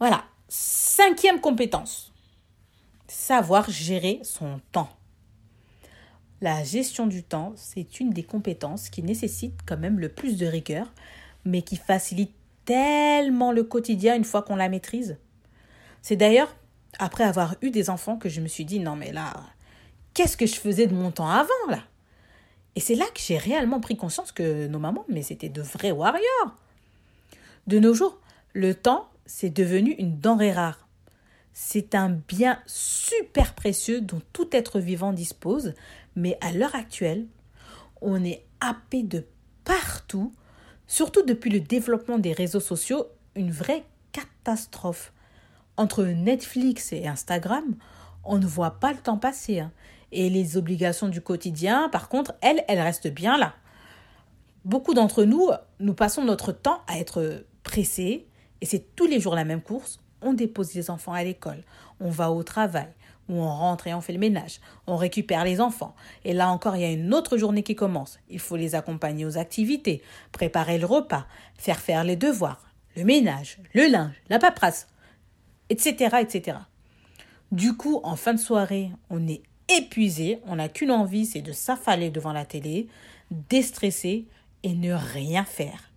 Voilà, 0.00 0.24
cinquième 0.48 1.40
compétence, 1.40 2.12
savoir 3.06 3.70
gérer 3.70 4.18
son 4.24 4.60
temps. 4.72 4.90
La 6.40 6.64
gestion 6.64 7.06
du 7.06 7.22
temps, 7.22 7.52
c'est 7.54 8.00
une 8.00 8.10
des 8.10 8.24
compétences 8.24 8.88
qui 8.88 9.04
nécessite 9.04 9.60
quand 9.64 9.78
même 9.78 10.00
le 10.00 10.08
plus 10.08 10.38
de 10.38 10.46
rigueur, 10.46 10.92
mais 11.44 11.62
qui 11.62 11.76
facilite 11.76 12.34
tellement 12.64 13.52
le 13.52 13.62
quotidien 13.62 14.16
une 14.16 14.24
fois 14.24 14.42
qu'on 14.42 14.56
la 14.56 14.68
maîtrise. 14.68 15.18
C'est 16.02 16.16
d'ailleurs 16.16 16.52
après 16.98 17.24
avoir 17.24 17.56
eu 17.62 17.70
des 17.70 17.90
enfants 17.90 18.16
que 18.16 18.28
je 18.28 18.40
me 18.40 18.48
suis 18.48 18.64
dit 18.64 18.80
non 18.80 18.96
mais 18.96 19.12
là, 19.12 19.32
qu'est-ce 20.14 20.36
que 20.36 20.46
je 20.46 20.56
faisais 20.56 20.86
de 20.86 20.94
mon 20.94 21.10
temps 21.10 21.28
avant 21.28 21.48
là? 21.68 21.82
Et 22.76 22.80
c'est 22.80 22.94
là 22.94 23.04
que 23.06 23.20
j'ai 23.20 23.38
réellement 23.38 23.80
pris 23.80 23.96
conscience 23.96 24.32
que 24.32 24.66
nos 24.68 24.78
mamans, 24.78 25.04
mais 25.08 25.22
c'était 25.22 25.48
de 25.48 25.60
vrais 25.60 25.90
warriors. 25.90 26.54
De 27.66 27.78
nos 27.78 27.94
jours, 27.94 28.18
le 28.52 28.74
temps, 28.74 29.08
c'est 29.26 29.50
devenu 29.50 29.92
une 29.92 30.18
denrée 30.18 30.52
rare. 30.52 30.86
C'est 31.52 31.94
un 31.94 32.10
bien 32.10 32.60
super 32.66 33.54
précieux 33.54 34.00
dont 34.00 34.22
tout 34.32 34.48
être 34.52 34.78
vivant 34.78 35.12
dispose, 35.12 35.74
mais 36.16 36.38
à 36.40 36.52
l'heure 36.52 36.74
actuelle, 36.74 37.26
on 38.00 38.24
est 38.24 38.44
happé 38.60 39.02
de 39.02 39.24
partout, 39.64 40.32
surtout 40.86 41.22
depuis 41.22 41.50
le 41.50 41.60
développement 41.60 42.18
des 42.18 42.32
réseaux 42.32 42.60
sociaux, 42.60 43.06
une 43.34 43.50
vraie 43.50 43.84
catastrophe. 44.12 45.12
Entre 45.80 46.04
Netflix 46.04 46.92
et 46.92 47.06
Instagram, 47.06 47.74
on 48.22 48.36
ne 48.36 48.44
voit 48.44 48.80
pas 48.80 48.92
le 48.92 48.98
temps 48.98 49.16
passer. 49.16 49.60
Hein. 49.60 49.72
Et 50.12 50.28
les 50.28 50.58
obligations 50.58 51.08
du 51.08 51.22
quotidien, 51.22 51.88
par 51.88 52.10
contre, 52.10 52.34
elles, 52.42 52.62
elles 52.68 52.82
restent 52.82 53.08
bien 53.08 53.38
là. 53.38 53.54
Beaucoup 54.66 54.92
d'entre 54.92 55.24
nous, 55.24 55.48
nous 55.78 55.94
passons 55.94 56.22
notre 56.22 56.52
temps 56.52 56.82
à 56.86 56.98
être 56.98 57.46
pressés, 57.62 58.26
et 58.60 58.66
c'est 58.66 58.94
tous 58.94 59.06
les 59.06 59.20
jours 59.20 59.34
la 59.34 59.46
même 59.46 59.62
course. 59.62 60.00
On 60.20 60.34
dépose 60.34 60.74
les 60.74 60.90
enfants 60.90 61.14
à 61.14 61.24
l'école, 61.24 61.62
on 61.98 62.10
va 62.10 62.30
au 62.30 62.42
travail, 62.42 62.92
ou 63.30 63.36
on 63.36 63.48
rentre 63.48 63.86
et 63.86 63.94
on 63.94 64.02
fait 64.02 64.12
le 64.12 64.18
ménage, 64.18 64.60
on 64.86 64.98
récupère 64.98 65.44
les 65.44 65.62
enfants. 65.62 65.96
Et 66.26 66.34
là 66.34 66.50
encore, 66.50 66.76
il 66.76 66.82
y 66.82 66.84
a 66.84 66.90
une 66.90 67.14
autre 67.14 67.38
journée 67.38 67.62
qui 67.62 67.74
commence. 67.74 68.18
Il 68.28 68.38
faut 68.38 68.56
les 68.56 68.74
accompagner 68.74 69.24
aux 69.24 69.38
activités, 69.38 70.02
préparer 70.30 70.76
le 70.76 70.84
repas, 70.84 71.26
faire 71.56 71.80
faire 71.80 72.04
les 72.04 72.16
devoirs, 72.16 72.66
le 72.96 73.04
ménage, 73.04 73.56
le 73.72 73.86
linge, 73.90 74.20
la 74.28 74.38
paperasse, 74.38 74.86
etc., 75.70 76.16
etc. 76.20 76.58
Du 77.52 77.76
coup, 77.76 78.00
en 78.04 78.16
fin 78.16 78.34
de 78.34 78.38
soirée, 78.38 78.90
on 79.08 79.26
est 79.26 79.42
épuisé, 79.68 80.40
on 80.46 80.56
n'a 80.56 80.68
qu'une 80.68 80.90
envie, 80.90 81.26
c'est 81.26 81.42
de 81.42 81.52
s'affaler 81.52 82.10
devant 82.10 82.32
la 82.32 82.44
télé, 82.44 82.88
déstresser 83.30 84.26
et 84.62 84.74
ne 84.74 84.92
rien 84.92 85.44
faire. 85.44 85.90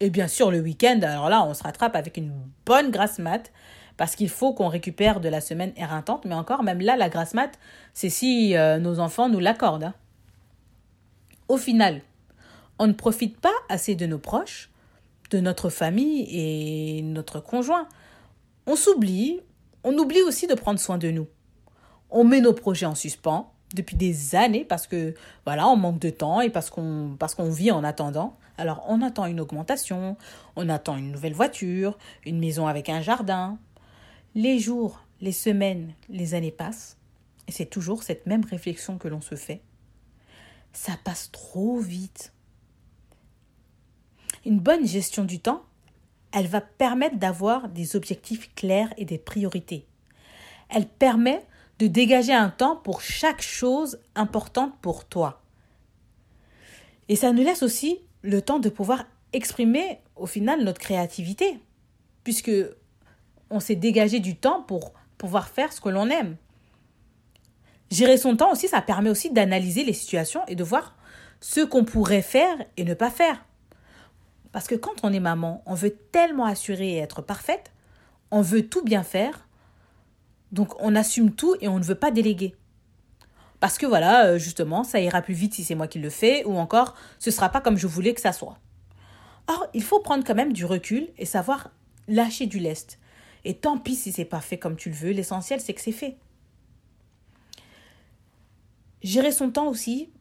Et 0.00 0.10
bien 0.10 0.28
sûr, 0.28 0.50
le 0.50 0.60
week-end, 0.60 1.00
alors 1.02 1.28
là, 1.28 1.44
on 1.44 1.54
se 1.54 1.62
rattrape 1.62 1.94
avec 1.96 2.16
une 2.16 2.32
bonne 2.66 2.90
grasse 2.90 3.18
mat, 3.18 3.52
parce 3.96 4.16
qu'il 4.16 4.28
faut 4.28 4.52
qu'on 4.52 4.68
récupère 4.68 5.20
de 5.20 5.28
la 5.28 5.40
semaine 5.40 5.72
éreintante, 5.76 6.24
mais 6.24 6.34
encore, 6.34 6.62
même 6.62 6.80
là, 6.80 6.96
la 6.96 7.08
grasse 7.08 7.34
mat, 7.34 7.58
c'est 7.92 8.10
si 8.10 8.56
euh, 8.56 8.78
nos 8.78 8.98
enfants 8.98 9.28
nous 9.28 9.38
l'accordent. 9.38 9.84
Hein. 9.84 9.94
Au 11.48 11.56
final, 11.56 12.00
on 12.78 12.86
ne 12.86 12.92
profite 12.92 13.38
pas 13.38 13.54
assez 13.68 13.94
de 13.94 14.06
nos 14.06 14.18
proches, 14.18 14.70
de 15.30 15.38
notre 15.40 15.68
famille 15.68 16.26
et 16.30 17.02
notre 17.02 17.40
conjoint. 17.40 17.86
On 18.66 18.76
s'oublie, 18.76 19.40
on 19.82 19.96
oublie 19.98 20.22
aussi 20.22 20.46
de 20.46 20.54
prendre 20.54 20.80
soin 20.80 20.98
de 20.98 21.10
nous. 21.10 21.28
On 22.10 22.24
met 22.24 22.40
nos 22.40 22.54
projets 22.54 22.86
en 22.86 22.94
suspens 22.94 23.52
depuis 23.74 23.96
des 23.96 24.34
années 24.34 24.64
parce 24.64 24.86
que 24.86 25.14
voilà, 25.44 25.68
on 25.68 25.76
manque 25.76 25.98
de 25.98 26.10
temps 26.10 26.40
et 26.40 26.50
parce 26.50 26.70
qu'on 26.70 27.16
parce 27.18 27.34
qu'on 27.34 27.50
vit 27.50 27.70
en 27.70 27.84
attendant. 27.84 28.38
Alors 28.56 28.84
on 28.88 29.02
attend 29.02 29.26
une 29.26 29.40
augmentation, 29.40 30.16
on 30.56 30.68
attend 30.68 30.96
une 30.96 31.12
nouvelle 31.12 31.34
voiture, 31.34 31.98
une 32.24 32.38
maison 32.38 32.66
avec 32.66 32.88
un 32.88 33.02
jardin. 33.02 33.58
Les 34.34 34.58
jours, 34.58 35.00
les 35.20 35.32
semaines, 35.32 35.92
les 36.08 36.34
années 36.34 36.52
passent 36.52 36.96
et 37.48 37.52
c'est 37.52 37.66
toujours 37.66 38.02
cette 38.02 38.26
même 38.26 38.44
réflexion 38.44 38.96
que 38.96 39.08
l'on 39.08 39.20
se 39.20 39.34
fait. 39.34 39.60
Ça 40.72 40.92
passe 41.04 41.30
trop 41.30 41.78
vite. 41.78 42.32
Une 44.46 44.60
bonne 44.60 44.86
gestion 44.86 45.24
du 45.24 45.40
temps 45.40 45.64
elle 46.34 46.48
va 46.48 46.60
permettre 46.60 47.16
d'avoir 47.16 47.68
des 47.68 47.94
objectifs 47.94 48.52
clairs 48.56 48.92
et 48.96 49.04
des 49.04 49.18
priorités. 49.18 49.86
Elle 50.68 50.86
permet 50.86 51.46
de 51.78 51.86
dégager 51.86 52.34
un 52.34 52.50
temps 52.50 52.76
pour 52.76 53.00
chaque 53.00 53.40
chose 53.40 54.00
importante 54.16 54.74
pour 54.82 55.04
toi. 55.04 55.42
Et 57.08 57.14
ça 57.14 57.32
nous 57.32 57.44
laisse 57.44 57.62
aussi 57.62 58.00
le 58.22 58.42
temps 58.42 58.58
de 58.58 58.68
pouvoir 58.68 59.04
exprimer 59.32 60.00
au 60.16 60.26
final 60.26 60.64
notre 60.64 60.80
créativité, 60.80 61.60
puisque 62.24 62.52
on 63.50 63.60
s'est 63.60 63.76
dégagé 63.76 64.18
du 64.18 64.34
temps 64.34 64.62
pour 64.62 64.92
pouvoir 65.18 65.48
faire 65.48 65.72
ce 65.72 65.80
que 65.80 65.88
l'on 65.88 66.10
aime. 66.10 66.36
Gérer 67.92 68.16
son 68.16 68.36
temps 68.36 68.50
aussi, 68.50 68.66
ça 68.66 68.82
permet 68.82 69.10
aussi 69.10 69.30
d'analyser 69.30 69.84
les 69.84 69.92
situations 69.92 70.40
et 70.48 70.56
de 70.56 70.64
voir 70.64 70.96
ce 71.40 71.60
qu'on 71.60 71.84
pourrait 71.84 72.22
faire 72.22 72.56
et 72.76 72.84
ne 72.84 72.94
pas 72.94 73.10
faire. 73.10 73.44
Parce 74.54 74.68
que 74.68 74.76
quand 74.76 75.02
on 75.02 75.12
est 75.12 75.18
maman, 75.18 75.64
on 75.66 75.74
veut 75.74 75.90
tellement 75.90 76.44
assurer 76.44 76.90
et 76.90 76.98
être 76.98 77.22
parfaite, 77.22 77.72
on 78.30 78.40
veut 78.40 78.68
tout 78.68 78.84
bien 78.84 79.02
faire, 79.02 79.48
donc 80.52 80.80
on 80.80 80.94
assume 80.94 81.32
tout 81.32 81.56
et 81.60 81.66
on 81.66 81.80
ne 81.80 81.84
veut 81.84 81.96
pas 81.96 82.12
déléguer. 82.12 82.54
Parce 83.58 83.78
que 83.78 83.84
voilà, 83.84 84.26
euh, 84.26 84.38
justement, 84.38 84.84
ça 84.84 85.00
ira 85.00 85.22
plus 85.22 85.34
vite 85.34 85.54
si 85.54 85.64
c'est 85.64 85.74
moi 85.74 85.88
qui 85.88 85.98
le 85.98 86.08
fais, 86.08 86.44
ou 86.44 86.56
encore, 86.56 86.94
ce 87.18 87.32
sera 87.32 87.48
pas 87.48 87.60
comme 87.60 87.76
je 87.76 87.88
voulais 87.88 88.14
que 88.14 88.20
ça 88.20 88.32
soit. 88.32 88.56
Or, 89.48 89.66
il 89.74 89.82
faut 89.82 89.98
prendre 89.98 90.22
quand 90.22 90.36
même 90.36 90.52
du 90.52 90.64
recul 90.64 91.08
et 91.18 91.26
savoir 91.26 91.72
lâcher 92.06 92.46
du 92.46 92.60
lest. 92.60 93.00
Et 93.44 93.54
tant 93.54 93.76
pis 93.76 93.96
si 93.96 94.12
c'est 94.12 94.24
pas 94.24 94.40
fait 94.40 94.56
comme 94.56 94.76
tu 94.76 94.88
le 94.88 94.94
veux, 94.94 95.10
l'essentiel 95.10 95.60
c'est 95.60 95.74
que 95.74 95.80
c'est 95.80 95.90
fait. 95.90 96.16
Gérer 99.02 99.32
son 99.32 99.50
temps 99.50 99.66
aussi, 99.66 100.12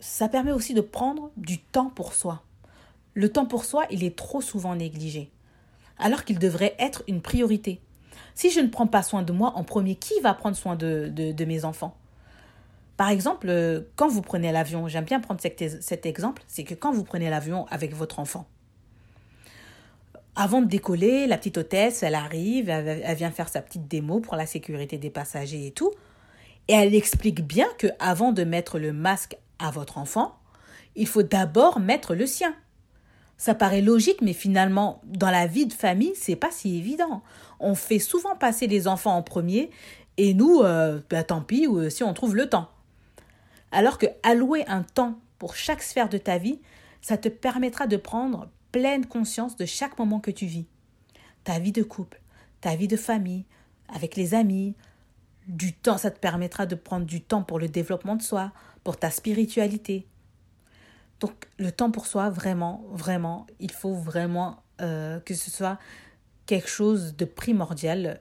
ça 0.00 0.30
permet 0.30 0.52
aussi 0.52 0.72
de 0.72 0.80
prendre 0.80 1.30
du 1.36 1.58
temps 1.58 1.90
pour 1.90 2.14
soi. 2.14 2.42
Le 3.14 3.30
temps 3.30 3.46
pour 3.46 3.64
soi, 3.64 3.84
il 3.90 4.04
est 4.04 4.16
trop 4.16 4.40
souvent 4.40 4.74
négligé, 4.74 5.30
alors 5.98 6.24
qu'il 6.24 6.38
devrait 6.38 6.74
être 6.78 7.02
une 7.08 7.20
priorité. 7.20 7.80
Si 8.34 8.50
je 8.50 8.60
ne 8.60 8.68
prends 8.68 8.86
pas 8.86 9.02
soin 9.02 9.22
de 9.22 9.32
moi 9.32 9.52
en 9.56 9.64
premier, 9.64 9.96
qui 9.96 10.18
va 10.20 10.34
prendre 10.34 10.56
soin 10.56 10.76
de, 10.76 11.44
mes 11.44 11.64
enfants? 11.64 11.96
Par 12.96 13.08
exemple, 13.08 13.48
euh, 13.48 13.80
quand 13.96 14.08
vous 14.08 14.22
prenez 14.22 14.52
l'avion, 14.52 14.86
j'aime 14.86 15.04
bien 15.04 15.18
prendre 15.18 15.40
cet, 15.40 15.82
cet 15.82 16.06
exemple, 16.06 16.42
c'est 16.46 16.64
que 16.64 16.74
quand 16.74 16.92
vous 16.92 17.04
prenez 17.04 17.30
l'avion 17.30 17.66
avec 17.68 17.94
votre 17.94 18.18
enfant, 18.18 18.46
avant 20.34 20.62
de 20.62 20.66
décoller, 20.66 21.26
la 21.26 21.36
petite 21.36 21.58
hôtesse, 21.58 22.02
elle 22.02 22.14
arrive, 22.14 22.70
elle, 22.70 23.16
vient 23.16 23.30
faire 23.30 23.48
sa 23.48 23.60
petite 23.60 23.86
démo 23.86 24.20
pour 24.20 24.36
la 24.36 24.46
sécurité 24.46 24.96
des 24.96 25.10
passagers 25.10 25.66
et 25.66 25.72
tout. 25.72 25.92
Et 26.68 26.72
elle 26.72 26.94
explique 26.94 27.46
bien 27.46 27.66
que 27.78 27.88
avant 27.98 28.32
de 28.32 28.44
mettre 28.44 28.78
le 28.78 28.92
masque 28.92 29.36
à 29.58 29.70
votre 29.70 29.98
enfant, 29.98 30.38
il 30.96 31.06
faut 31.06 31.22
d'abord 31.22 31.80
mettre 31.80 32.14
le 32.14 32.26
sien. 32.26 32.54
Ça 33.42 33.56
paraît 33.56 33.80
logique, 33.80 34.22
mais 34.22 34.34
finalement, 34.34 35.00
dans 35.02 35.32
la 35.32 35.48
vie 35.48 35.66
de 35.66 35.72
famille, 35.72 36.12
c'est 36.14 36.36
pas 36.36 36.52
si 36.52 36.76
évident. 36.76 37.24
On 37.58 37.74
fait 37.74 37.98
souvent 37.98 38.36
passer 38.36 38.68
les 38.68 38.86
enfants 38.86 39.16
en 39.16 39.22
premier, 39.24 39.70
et 40.16 40.32
nous, 40.32 40.60
euh, 40.60 41.00
bah, 41.10 41.24
tant 41.24 41.40
pis, 41.40 41.66
ou, 41.66 41.80
euh, 41.80 41.90
si 41.90 42.04
on 42.04 42.14
trouve 42.14 42.36
le 42.36 42.48
temps. 42.48 42.68
Alors 43.72 43.98
que 43.98 44.06
allouer 44.22 44.64
un 44.68 44.84
temps 44.84 45.18
pour 45.40 45.56
chaque 45.56 45.82
sphère 45.82 46.08
de 46.08 46.18
ta 46.18 46.38
vie, 46.38 46.60
ça 47.00 47.16
te 47.16 47.28
permettra 47.28 47.88
de 47.88 47.96
prendre 47.96 48.48
pleine 48.70 49.06
conscience 49.06 49.56
de 49.56 49.66
chaque 49.66 49.98
moment 49.98 50.20
que 50.20 50.30
tu 50.30 50.46
vis. 50.46 50.66
Ta 51.42 51.58
vie 51.58 51.72
de 51.72 51.82
couple, 51.82 52.20
ta 52.60 52.76
vie 52.76 52.86
de 52.86 52.96
famille, 52.96 53.44
avec 53.92 54.14
les 54.14 54.34
amis, 54.34 54.76
du 55.48 55.72
temps, 55.72 55.98
ça 55.98 56.12
te 56.12 56.20
permettra 56.20 56.64
de 56.64 56.76
prendre 56.76 57.06
du 57.06 57.20
temps 57.20 57.42
pour 57.42 57.58
le 57.58 57.66
développement 57.66 58.14
de 58.14 58.22
soi, 58.22 58.52
pour 58.84 58.98
ta 58.98 59.10
spiritualité, 59.10 60.06
donc 61.22 61.48
le 61.56 61.70
temps 61.70 61.92
pour 61.92 62.06
soi, 62.06 62.30
vraiment, 62.30 62.82
vraiment, 62.90 63.46
il 63.60 63.70
faut 63.70 63.94
vraiment 63.94 64.56
euh, 64.80 65.20
que 65.20 65.34
ce 65.34 65.52
soit 65.52 65.78
quelque 66.46 66.68
chose 66.68 67.14
de 67.16 67.24
primordial 67.24 68.20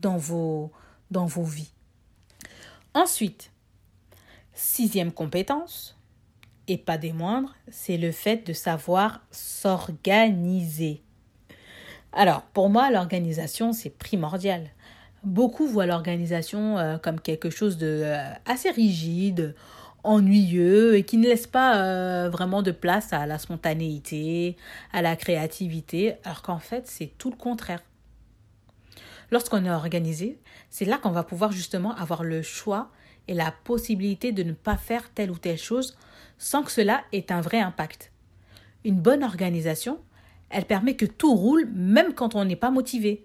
dans 0.00 0.16
vos, 0.16 0.72
vies. 1.12 1.70
Ensuite, 2.94 3.52
sixième 4.54 5.12
compétence, 5.12 5.96
et 6.66 6.78
pas 6.78 6.98
des 6.98 7.12
moindres, 7.12 7.54
c'est 7.70 7.96
le 7.96 8.10
fait 8.10 8.44
de 8.44 8.52
savoir 8.52 9.20
s'organiser. 9.30 11.00
Alors, 12.12 12.42
pour 12.42 12.70
moi, 12.70 12.90
l'organisation, 12.90 13.72
c'est 13.72 13.90
primordial. 13.96 14.68
Beaucoup 15.22 15.68
voient 15.68 15.86
l'organisation 15.86 16.76
euh, 16.78 16.98
comme 16.98 17.20
quelque 17.20 17.50
chose 17.50 17.78
de 17.78 18.02
euh, 18.04 18.32
assez 18.46 18.70
rigide 18.70 19.54
ennuyeux 20.04 20.96
et 20.96 21.04
qui 21.04 21.16
ne 21.16 21.28
laisse 21.28 21.46
pas 21.46 21.76
euh, 21.76 22.28
vraiment 22.30 22.62
de 22.62 22.70
place 22.70 23.12
à 23.12 23.26
la 23.26 23.38
spontanéité, 23.38 24.56
à 24.92 25.02
la 25.02 25.16
créativité, 25.16 26.14
alors 26.24 26.42
qu'en 26.42 26.58
fait 26.58 26.86
c'est 26.86 27.12
tout 27.18 27.30
le 27.30 27.36
contraire. 27.36 27.82
Lorsqu'on 29.30 29.64
est 29.64 29.70
organisé, 29.70 30.38
c'est 30.70 30.84
là 30.84 30.98
qu'on 30.98 31.10
va 31.10 31.22
pouvoir 31.22 31.52
justement 31.52 31.94
avoir 31.94 32.22
le 32.22 32.42
choix 32.42 32.90
et 33.28 33.34
la 33.34 33.52
possibilité 33.64 34.32
de 34.32 34.42
ne 34.42 34.52
pas 34.52 34.76
faire 34.76 35.10
telle 35.10 35.30
ou 35.30 35.38
telle 35.38 35.58
chose 35.58 35.96
sans 36.38 36.62
que 36.62 36.72
cela 36.72 37.02
ait 37.12 37.32
un 37.32 37.40
vrai 37.40 37.60
impact. 37.60 38.10
Une 38.84 39.00
bonne 39.00 39.22
organisation, 39.22 40.00
elle 40.50 40.64
permet 40.64 40.96
que 40.96 41.06
tout 41.06 41.34
roule 41.34 41.70
même 41.72 42.14
quand 42.14 42.34
on 42.34 42.44
n'est 42.44 42.56
pas 42.56 42.70
motivé. 42.70 43.24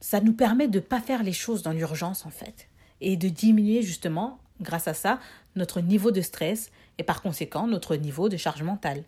Ça 0.00 0.20
nous 0.20 0.32
permet 0.32 0.68
de 0.68 0.78
ne 0.78 0.84
pas 0.84 1.00
faire 1.00 1.22
les 1.22 1.32
choses 1.32 1.62
dans 1.62 1.72
l'urgence 1.72 2.24
en 2.24 2.30
fait 2.30 2.68
et 3.00 3.16
de 3.16 3.28
diminuer 3.28 3.82
justement 3.82 4.40
grâce 4.60 4.88
à 4.88 4.94
ça, 4.94 5.20
notre 5.56 5.80
niveau 5.80 6.10
de 6.10 6.20
stress 6.20 6.70
et 6.98 7.02
par 7.02 7.22
conséquent 7.22 7.66
notre 7.66 7.96
niveau 7.96 8.28
de 8.28 8.36
charge 8.36 8.62
mentale. 8.62 9.04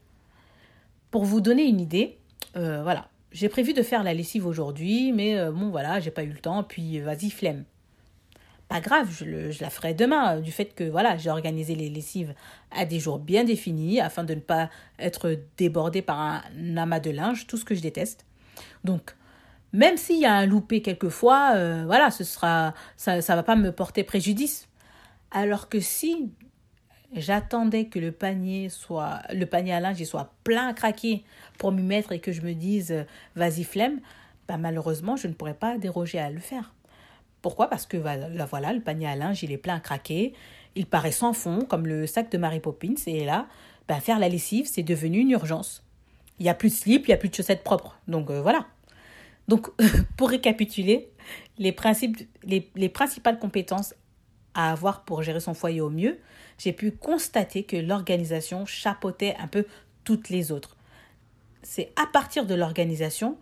Pour 1.10 1.24
vous 1.24 1.40
donner 1.40 1.64
une 1.64 1.80
idée, 1.80 2.18
euh, 2.56 2.82
voilà, 2.82 3.08
j'ai 3.32 3.48
prévu 3.48 3.72
de 3.72 3.82
faire 3.82 4.02
la 4.02 4.14
lessive 4.14 4.46
aujourd'hui, 4.46 5.12
mais 5.12 5.38
euh, 5.38 5.50
bon 5.50 5.70
voilà, 5.70 6.00
j'ai 6.00 6.10
pas 6.10 6.22
eu 6.22 6.30
le 6.30 6.38
temps, 6.38 6.62
puis 6.62 7.00
vas-y 7.00 7.30
flemme. 7.30 7.64
Pas 8.68 8.80
grave, 8.80 9.08
je, 9.10 9.60
la 9.60 9.70
ferai 9.70 9.94
demain, 9.94 10.36
euh, 10.36 10.40
du 10.40 10.52
fait 10.52 10.66
que 10.66 10.84
voilà, 10.84 11.16
j'ai 11.16 11.30
organisé 11.30 11.74
les 11.74 11.88
lessives 11.88 12.34
à 12.70 12.84
des 12.84 13.00
jours 13.00 13.18
bien 13.18 13.42
définis 13.42 14.00
afin 14.00 14.22
de 14.22 14.34
ne 14.34 14.40
pas 14.40 14.70
être 15.00 15.36
débordé 15.56 16.02
par 16.02 16.20
un 16.20 16.76
amas 16.76 17.00
de 17.00 17.10
linge, 17.10 17.48
tout 17.48 17.56
ce 17.56 17.64
que 17.64 17.74
je 17.74 17.80
déteste. 17.80 18.24
Donc, 18.84 19.16
même 19.72 19.96
s'il 19.96 20.20
y 20.20 20.26
a 20.26 20.34
un 20.34 20.46
loupé 20.46 20.82
quelquefois, 20.82 21.84
voilà, 21.84 22.10
ce 22.10 22.24
sera, 22.24 22.74
ça, 22.96 23.16
ne 23.16 23.22
va 23.22 23.42
pas 23.44 23.54
me 23.54 23.70
porter 23.70 24.02
préjudice 24.02 24.68
alors 25.30 25.68
que 25.68 25.80
si 25.80 26.30
j'attendais 27.12 27.86
que 27.86 27.98
le 27.98 28.12
panier 28.12 28.68
soit 28.68 29.22
le 29.32 29.46
panier 29.46 29.72
à 29.72 29.80
linge 29.80 30.02
soit 30.04 30.32
plein 30.44 30.68
à 30.68 30.74
craquer 30.74 31.24
pour 31.58 31.72
m'y 31.72 31.82
mettre 31.82 32.12
et 32.12 32.20
que 32.20 32.32
je 32.32 32.42
me 32.42 32.54
dise 32.54 33.04
vas-y 33.34 33.64
flemme, 33.64 34.00
bah 34.48 34.56
malheureusement 34.56 35.16
je 35.16 35.28
ne 35.28 35.32
pourrais 35.32 35.54
pas 35.54 35.78
déroger 35.78 36.18
à 36.18 36.30
le 36.30 36.40
faire. 36.40 36.72
Pourquoi? 37.42 37.68
Parce 37.68 37.86
que 37.86 37.96
là, 37.96 38.44
voilà, 38.44 38.72
le 38.72 38.80
panier 38.80 39.06
à 39.06 39.16
linge, 39.16 39.42
il 39.42 39.52
est 39.52 39.58
plein 39.58 39.76
à 39.76 39.80
craquer. 39.80 40.34
Il 40.74 40.86
paraît 40.86 41.12
sans 41.12 41.32
fond, 41.32 41.60
comme 41.62 41.86
le 41.86 42.06
sac 42.06 42.30
de 42.30 42.38
Mary 42.38 42.60
Poppins. 42.60 42.94
Et 43.06 43.24
là, 43.24 43.46
ben, 43.88 43.98
faire 44.00 44.18
la 44.18 44.28
lessive, 44.28 44.66
c'est 44.66 44.82
devenu 44.82 45.20
une 45.20 45.30
urgence. 45.30 45.82
Il 46.38 46.42
n'y 46.42 46.50
a 46.50 46.54
plus 46.54 46.68
de 46.68 46.74
slip, 46.74 47.06
il 47.06 47.10
n'y 47.10 47.14
a 47.14 47.16
plus 47.16 47.28
de 47.28 47.34
chaussettes 47.34 47.64
propres. 47.64 47.98
Donc 48.08 48.30
euh, 48.30 48.42
voilà. 48.42 48.66
Donc, 49.48 49.68
pour 50.16 50.28
récapituler, 50.28 51.10
les, 51.58 51.72
principes, 51.72 52.18
les 52.44 52.88
principales 52.88 53.38
compétences 53.38 53.94
à 54.54 54.70
avoir 54.70 55.04
pour 55.04 55.22
gérer 55.22 55.40
son 55.40 55.54
foyer 55.54 55.80
au 55.80 55.90
mieux, 55.90 56.18
j'ai 56.58 56.72
pu 56.72 56.92
constater 56.92 57.64
que 57.64 57.76
l'organisation 57.76 58.66
chapeautait 58.66 59.36
un 59.38 59.48
peu 59.48 59.66
toutes 60.04 60.28
les 60.28 60.52
autres. 60.52 60.76
C'est 61.62 61.92
à 61.96 62.06
partir 62.06 62.46
de 62.46 62.54
l'organisation 62.54 63.36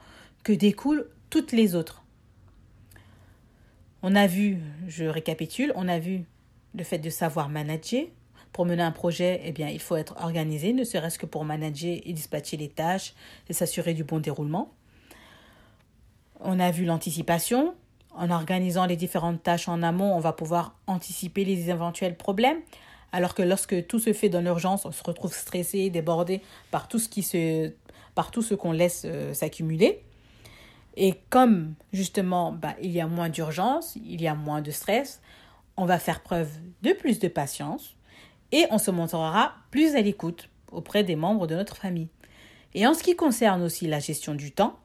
que 0.44 0.52
découlent 0.52 1.08
toutes 1.30 1.52
les 1.52 1.74
autres. 1.74 2.02
On 4.02 4.14
a 4.14 4.26
vu, 4.26 4.58
je 4.86 5.04
récapitule, 5.04 5.72
on 5.74 5.88
a 5.88 5.98
vu 5.98 6.24
le 6.74 6.84
fait 6.84 6.98
de 6.98 7.10
savoir 7.10 7.48
manager. 7.48 8.04
Pour 8.52 8.64
mener 8.64 8.82
un 8.82 8.92
projet, 8.92 9.40
eh 9.44 9.52
bien, 9.52 9.68
il 9.68 9.80
faut 9.80 9.96
être 9.96 10.16
organisé, 10.22 10.72
ne 10.72 10.84
serait-ce 10.84 11.18
que 11.18 11.26
pour 11.26 11.44
manager 11.44 11.98
et 12.04 12.12
dispatcher 12.12 12.56
les 12.56 12.68
tâches 12.68 13.14
et 13.48 13.52
s'assurer 13.52 13.94
du 13.94 14.04
bon 14.04 14.20
déroulement. 14.20 14.72
On 16.40 16.58
a 16.60 16.70
vu 16.70 16.84
l'anticipation. 16.84 17.74
En 18.18 18.30
organisant 18.30 18.84
les 18.84 18.96
différentes 18.96 19.44
tâches 19.44 19.68
en 19.68 19.80
amont, 19.80 20.12
on 20.12 20.18
va 20.18 20.32
pouvoir 20.32 20.74
anticiper 20.88 21.44
les 21.44 21.70
éventuels 21.70 22.16
problèmes. 22.16 22.58
Alors 23.12 23.32
que 23.32 23.42
lorsque 23.42 23.86
tout 23.86 24.00
se 24.00 24.12
fait 24.12 24.28
dans 24.28 24.40
l'urgence, 24.40 24.84
on 24.84 24.90
se 24.90 25.04
retrouve 25.04 25.32
stressé, 25.32 25.88
débordé 25.88 26.42
par 26.72 26.88
tout 26.88 26.98
ce 26.98 27.08
qui 27.08 27.22
se, 27.22 27.72
par 28.16 28.32
tout 28.32 28.42
ce 28.42 28.54
qu'on 28.54 28.72
laisse 28.72 29.02
euh, 29.04 29.32
s'accumuler. 29.34 30.02
Et 30.96 31.14
comme 31.30 31.74
justement, 31.92 32.50
bah, 32.50 32.74
il 32.82 32.90
y 32.90 33.00
a 33.00 33.06
moins 33.06 33.28
d'urgence, 33.28 33.94
il 33.94 34.20
y 34.20 34.26
a 34.26 34.34
moins 34.34 34.62
de 34.62 34.72
stress, 34.72 35.20
on 35.76 35.86
va 35.86 36.00
faire 36.00 36.20
preuve 36.20 36.50
de 36.82 36.92
plus 36.92 37.20
de 37.20 37.28
patience 37.28 37.94
et 38.50 38.66
on 38.72 38.78
se 38.78 38.90
montrera 38.90 39.52
plus 39.70 39.94
à 39.94 40.00
l'écoute 40.00 40.48
auprès 40.72 41.04
des 41.04 41.14
membres 41.14 41.46
de 41.46 41.54
notre 41.54 41.76
famille. 41.76 42.08
Et 42.74 42.84
en 42.84 42.94
ce 42.94 43.04
qui 43.04 43.14
concerne 43.14 43.62
aussi 43.62 43.86
la 43.86 44.00
gestion 44.00 44.34
du 44.34 44.50
temps, 44.50 44.76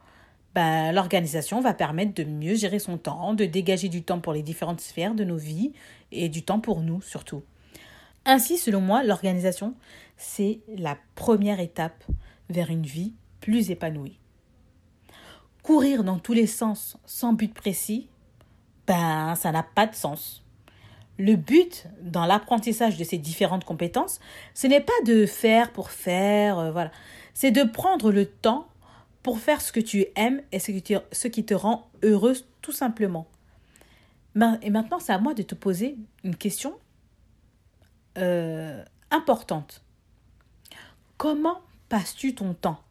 ben, 0.56 0.92
l'organisation 0.92 1.62
va 1.62 1.74
permettre 1.74 2.14
de 2.14 2.24
mieux 2.24 2.56
gérer 2.56 2.80
son 2.80 2.98
temps, 2.98 3.34
de 3.34 3.46
dégager 3.46 3.90
du 3.90 4.04
temps 4.04 4.20
pour 4.20 4.34
les 4.34 4.44
différentes 4.44 4.82
sphères 4.82 5.16
de 5.16 5.24
nos 5.24 5.38
vies 5.38 5.74
et 6.12 6.30
du 6.30 6.44
temps 6.44 6.60
pour 6.60 6.82
nous 6.82 7.02
surtout. 7.02 7.44
Ainsi, 8.26 8.58
selon 8.58 8.80
moi, 8.80 9.04
l'organisation, 9.04 9.74
c'est 10.16 10.62
la 10.78 10.98
première 11.16 11.60
étape 11.60 12.04
vers 12.50 12.70
une 12.70 12.86
vie 12.86 13.14
plus 13.42 13.72
épanouie. 13.72 14.20
Courir 15.62 16.04
dans 16.04 16.20
tous 16.20 16.34
les 16.34 16.48
sens 16.48 16.98
sans 17.06 17.34
but 17.34 17.54
précis, 17.54 18.08
ben 18.88 19.36
ça 19.36 19.52
n'a 19.52 19.64
pas 19.64 19.88
de 19.88 19.96
sens. 19.96 20.44
Le 21.18 21.36
but 21.36 21.88
dans 22.02 22.26
l'apprentissage 22.26 22.98
de 22.98 23.04
ces 23.04 23.18
différentes 23.18 23.66
compétences, 23.66 24.20
ce 24.54 24.68
n'est 24.68 24.82
pas 24.82 24.94
de 25.06 25.26
faire 25.26 25.72
pour 25.72 25.92
faire, 25.92 26.60
euh, 26.60 26.72
voilà. 26.72 26.92
C'est 27.34 27.52
de 27.52 27.64
prendre 27.64 28.12
le 28.12 28.26
temps 28.26 28.68
pour 29.24 29.40
faire 29.40 29.62
ce 29.62 29.72
que 29.72 29.80
tu 29.80 30.06
aimes 30.16 30.42
et 30.52 30.60
ce 30.60 30.72
te, 30.72 31.02
ce 31.12 31.28
qui 31.28 31.46
te 31.46 31.54
rend 31.54 31.90
heureuse 32.04 32.46
tout 32.62 32.74
simplement. 32.74 33.26
Ben, 34.36 34.60
et 34.62 34.70
maintenant, 34.70 35.00
c'est 35.00 35.14
à 35.14 35.18
moi 35.18 35.34
de 35.34 35.44
te 35.44 35.56
poser 35.56 35.98
une 36.24 36.36
question 36.36 36.78
euh, 38.18 38.84
importante. 39.12 39.82
Comment 41.18 41.62
passes-tu 41.90 42.36
ton 42.36 42.54
temps? 42.54 42.82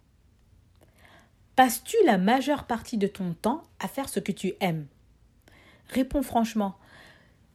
Passes-tu 1.55 1.97
la 2.07 2.17
majeure 2.17 2.65
partie 2.65 2.97
de 2.97 3.07
ton 3.07 3.35
temps 3.35 3.63
à 3.79 3.89
faire 3.89 4.09
ce 4.09 4.21
que 4.21 4.33
tu 4.33 4.55
aimes? 4.61 4.87
Réponds 5.89 6.23
franchement. 6.23 6.77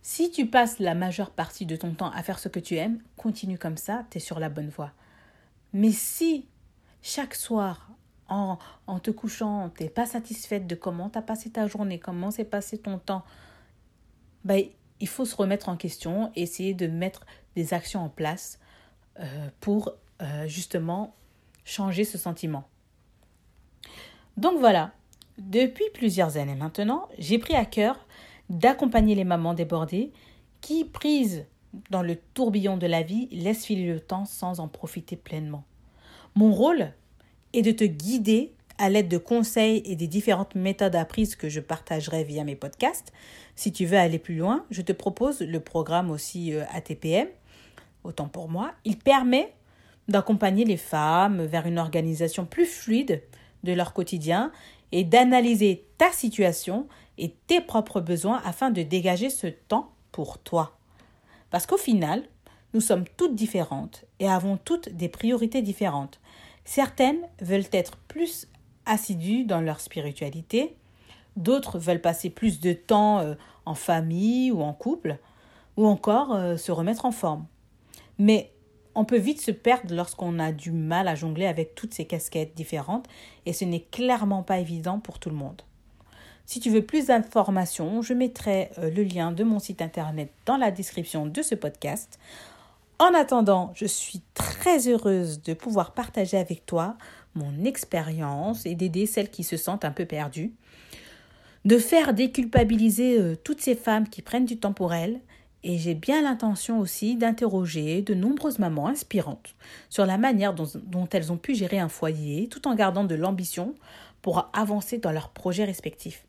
Si 0.04 0.30
tu 0.32 0.45
passes 0.45 0.80
la 0.80 0.93
majeure 0.93 1.32
partie 1.32 1.65
de 1.65 1.75
ton 1.75 1.93
temps 1.93 2.12
à 2.12 2.21
faire 2.21 2.39
ce 2.39 2.47
que 2.47 2.60
tu 2.60 2.75
aimes, 2.75 3.02
continue 3.15 3.58
comme 3.58 3.78
ça, 3.78 4.06
tu 4.12 4.17
es 4.17 4.21
sur 4.21 4.39
la 4.39 4.49
bonne 4.49 4.69
voie. 4.69 4.91
Mais 5.73 5.91
si 5.91 6.45
chaque 7.02 7.36
soir, 7.36 7.89
en, 8.30 8.58
te 9.00 9.12
couchant, 9.12 9.70
tu 9.76 9.84
n'es 9.84 9.90
pas 9.90 10.06
satisfaite 10.06 10.68
de 10.68 10.76
comment 10.76 11.10
tu 11.10 11.18
as 11.18 11.22
passé 11.22 11.50
ta 11.50 11.68
journée, 11.68 12.00
comment 12.00 12.32
s'est 12.32 12.46
passé 12.46 12.78
ton 12.78 13.00
temps, 13.00 13.24
ben, 14.44 14.63
il 15.00 15.08
faut 15.08 15.26
se 15.26 15.36
remettre 15.36 15.70
en 15.70 15.78
question, 15.78 16.32
essayer 16.36 16.74
de 16.74 16.88
mettre 16.88 17.26
des 17.56 17.74
actions 17.74 18.04
en 18.04 18.10
place 18.10 18.60
euh, 19.20 19.50
pour 19.60 19.92
euh, 20.22 20.48
justement 20.48 21.16
changer 21.63 22.04
ce 22.04 22.18
sentiment. 22.18 22.68
Donc 24.38 24.60
voilà, 24.60 24.92
depuis 25.38 25.86
plusieurs 25.94 26.38
années 26.38 26.56
maintenant, 26.56 27.08
j'ai 27.18 27.40
pris 27.40 27.56
à 27.56 27.66
cœur 27.66 28.08
d'accompagner 28.50 29.16
les 29.16 29.24
mamans 29.24 29.54
débordées 29.54 30.12
qui, 30.62 30.86
prises 30.86 31.46
dans 31.90 32.02
le 32.02 32.16
tourbillon 32.16 32.78
de 32.78 32.88
la 32.88 33.04
vie, 33.04 33.28
laissent 33.32 33.66
filer 33.66 33.88
le 33.88 34.00
temps 34.00 34.26
sans 34.26 34.60
en 34.60 34.68
profiter 34.68 35.16
pleinement. 35.16 35.66
Mon 36.36 36.52
rôle 36.52 36.94
est 37.58 37.62
de 37.62 37.72
te 37.72 37.84
guider 37.84 38.54
à 38.78 38.89
l'aide 38.89 39.08
de 39.08 39.17
conseils 39.17 39.82
et 39.86 39.96
des 39.96 40.08
différentes 40.08 40.56
méthodes 40.56 40.96
apprises 40.96 41.36
que 41.36 41.50
je 41.50 41.60
partagerai 41.60 42.24
via 42.24 42.43
mes 42.43 42.56
podcasts. 42.56 43.12
Si 43.56 43.72
tu 43.72 43.86
veux 43.86 43.98
aller 43.98 44.20
plus 44.20 44.36
loin, 44.36 44.65
je 44.70 44.82
te 44.82 44.91
propose 44.91 45.41
le 45.41 45.60
programme 45.60 46.12
aussi 46.12 46.54
euh, 46.54 46.63
ATPM, 46.72 47.28
autant 48.04 48.28
pour 48.28 48.50
moi. 48.50 48.72
Il 48.86 48.98
permet 48.98 49.54
d'accompagner 50.08 50.63
les 50.63 50.78
femmes 50.78 51.43
vers 51.46 51.65
une 51.65 51.80
organisation 51.80 52.46
plus 52.46 52.65
fluide 52.65 53.24
de 53.63 53.74
leur 53.74 53.93
quotidien 53.93 54.52
et 54.91 55.04
d'analyser 55.04 55.86
ta 55.98 56.12
situation 56.12 56.88
et 57.17 57.34
tes 57.48 57.62
propres 57.62 58.00
besoins 58.00 58.41
afin 58.46 58.70
de 58.70 58.84
dégager 58.84 59.30
ce 59.30 59.48
temps 59.48 59.91
pour 60.12 60.38
toi. 60.38 60.78
Parce 61.50 61.65
qu'au 61.65 61.78
final, 61.78 62.24
nous 62.74 62.82
sommes 62.82 63.06
toutes 63.17 63.36
différentes 63.36 64.06
et 64.20 64.28
avons 64.28 64.58
toutes 64.58 64.89
des 64.89 65.10
priorités 65.10 65.62
différentes. 65.62 66.20
Certaines 66.67 67.21
veulent 67.39 67.69
être 67.71 67.95
plus 68.10 68.45
assidus 68.86 69.45
dans 69.45 69.62
leur 69.62 69.80
spiritualité, 69.80 70.75
d'autres 71.38 71.80
veulent 71.80 72.01
passer 72.01 72.30
plus 72.30 72.60
de 72.60 72.73
temps 72.73 73.19
euh, 73.19 73.36
en 73.65 73.73
famille 73.73 74.51
ou 74.51 74.62
en 74.62 74.73
couple, 74.73 75.17
ou 75.77 75.88
encore 75.88 76.36
euh, 76.36 76.58
se 76.58 76.73
remettre 76.73 77.06
en 77.06 77.13
forme. 77.13 77.45
Mais 78.19 78.51
on 78.95 79.06
peut 79.06 79.17
vite 79.17 79.39
se 79.39 79.51
perdre 79.51 79.95
lorsqu'on 79.95 80.39
a 80.39 80.51
du 80.51 80.73
mal 80.73 81.08
à 81.08 81.15
jongler 81.15 81.45
avec 81.45 81.73
toutes 81.73 81.93
ces 81.93 82.03
casquettes 82.03 82.53
différentes 82.53 83.08
et 83.45 83.53
ce 83.53 83.63
n'est 83.63 83.86
clairement 83.89 84.43
pas 84.43 84.60
évident 84.60 84.99
pour 84.99 85.19
tout 85.19 85.30
le 85.30 85.38
monde. 85.38 85.62
Si 86.45 86.60
tu 86.60 86.69
veux 86.69 86.86
plus 86.86 87.06
d'informations, 87.08 88.01
je 88.01 88.13
mettrai 88.13 88.71
euh, 88.77 88.91
le 88.91 89.03
lien 89.03 89.32
de 89.32 89.45
mon 89.45 89.60
site 89.60 89.82
internet 89.82 90.34
dans 90.45 90.58
la 90.58 90.71
description 90.71 91.27
de 91.27 91.41
ce 91.41 91.56
podcast. 91.56 92.19
En 92.99 93.13
attendant, 93.13 93.71
je 93.75 93.86
suis 93.86 94.21
très 94.33 94.88
heureuse 94.88 95.41
de 95.43 95.53
pouvoir 95.53 95.93
partager 95.93 96.38
avec 96.38 96.65
toi 96.65 96.97
mon 97.36 97.63
expérience 97.63 98.65
et 98.65 98.73
d'aider 98.73 99.05
celles 99.05 99.29
qui 99.29 99.43
se 99.43 99.55
sentent 99.55 99.86
un 99.86 99.91
peu 99.91 100.05
perdues, 100.05 100.51
de 101.65 101.77
faire 101.77 102.15
déculpabiliser 102.15 103.19
euh, 103.19 103.36
toutes 103.36 103.62
ces 103.62 103.75
femmes 103.75 104.10
qui 104.10 104.23
prennent 104.23 104.45
du 104.45 104.57
temps 104.57 104.73
pour 104.73 104.95
elles, 104.95 105.19
et 105.63 105.77
j'ai 105.77 105.93
bien 105.93 106.23
l'intention 106.23 106.79
aussi 106.79 107.15
d'interroger 107.15 108.01
de 108.01 108.13
nombreuses 108.15 108.57
mamans 108.57 108.88
inspirantes 108.88 109.55
sur 109.89 110.05
la 110.05 110.17
manière 110.17 110.53
dont, 110.53 110.67
dont, 110.83 111.07
elles 111.12 111.31
ont 111.31 111.38
pu 111.38 111.53
gérer 111.53 111.77
un 111.77 111.89
foyer 111.89 112.47
tout 112.47 112.67
en 112.67 112.73
gardant 112.73 113.03
de 113.03 113.15
l'ambition 113.15 113.75
pour 114.21 114.49
avancer 114.53 114.97
dans 114.97 115.12
leurs 115.12 115.29
projets 115.29 115.65
respectifs. 115.65 116.25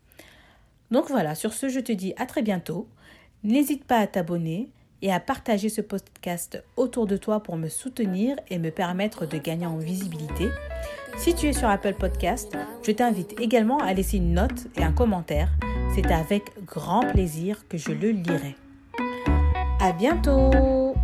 Donc 0.90 1.08
voilà, 1.08 1.34
sur 1.34 1.52
ce, 1.52 1.68
je 1.68 1.80
te 1.80 1.92
dis 1.92 2.14
à 2.16 2.26
très 2.26 2.42
bientôt. 2.42 2.88
N'hésite 3.44 3.84
pas 3.84 3.98
à 3.98 4.06
t'abonner 4.06 4.68
et 5.02 5.12
à 5.12 5.20
partager 5.20 5.68
ce 5.68 5.80
podcast 5.80 6.62
autour 6.76 7.06
de 7.06 7.16
toi 7.16 7.42
pour 7.42 7.56
me 7.56 7.68
soutenir 7.68 8.36
et 8.48 8.58
me 8.58 8.70
permettre 8.70 9.26
de 9.26 9.38
gagner 9.38 9.66
en 9.66 9.76
visibilité. 9.76 10.48
Si 11.18 11.34
tu 11.34 11.46
es 11.46 11.52
sur 11.52 11.68
Apple 11.68 11.94
Podcast, 11.94 12.56
je 12.82 12.92
t'invite 12.92 13.40
également 13.40 13.78
à 13.78 13.92
laisser 13.92 14.18
une 14.18 14.34
note 14.34 14.66
et 14.76 14.82
un 14.82 14.92
commentaire. 14.92 15.50
C'est 15.94 16.12
avec 16.12 16.44
grand 16.64 17.00
plaisir 17.00 17.66
que 17.68 17.78
je 17.78 17.92
le 17.92 18.10
lirai. 18.10 18.56
À 19.80 19.92
bientôt! 19.92 20.94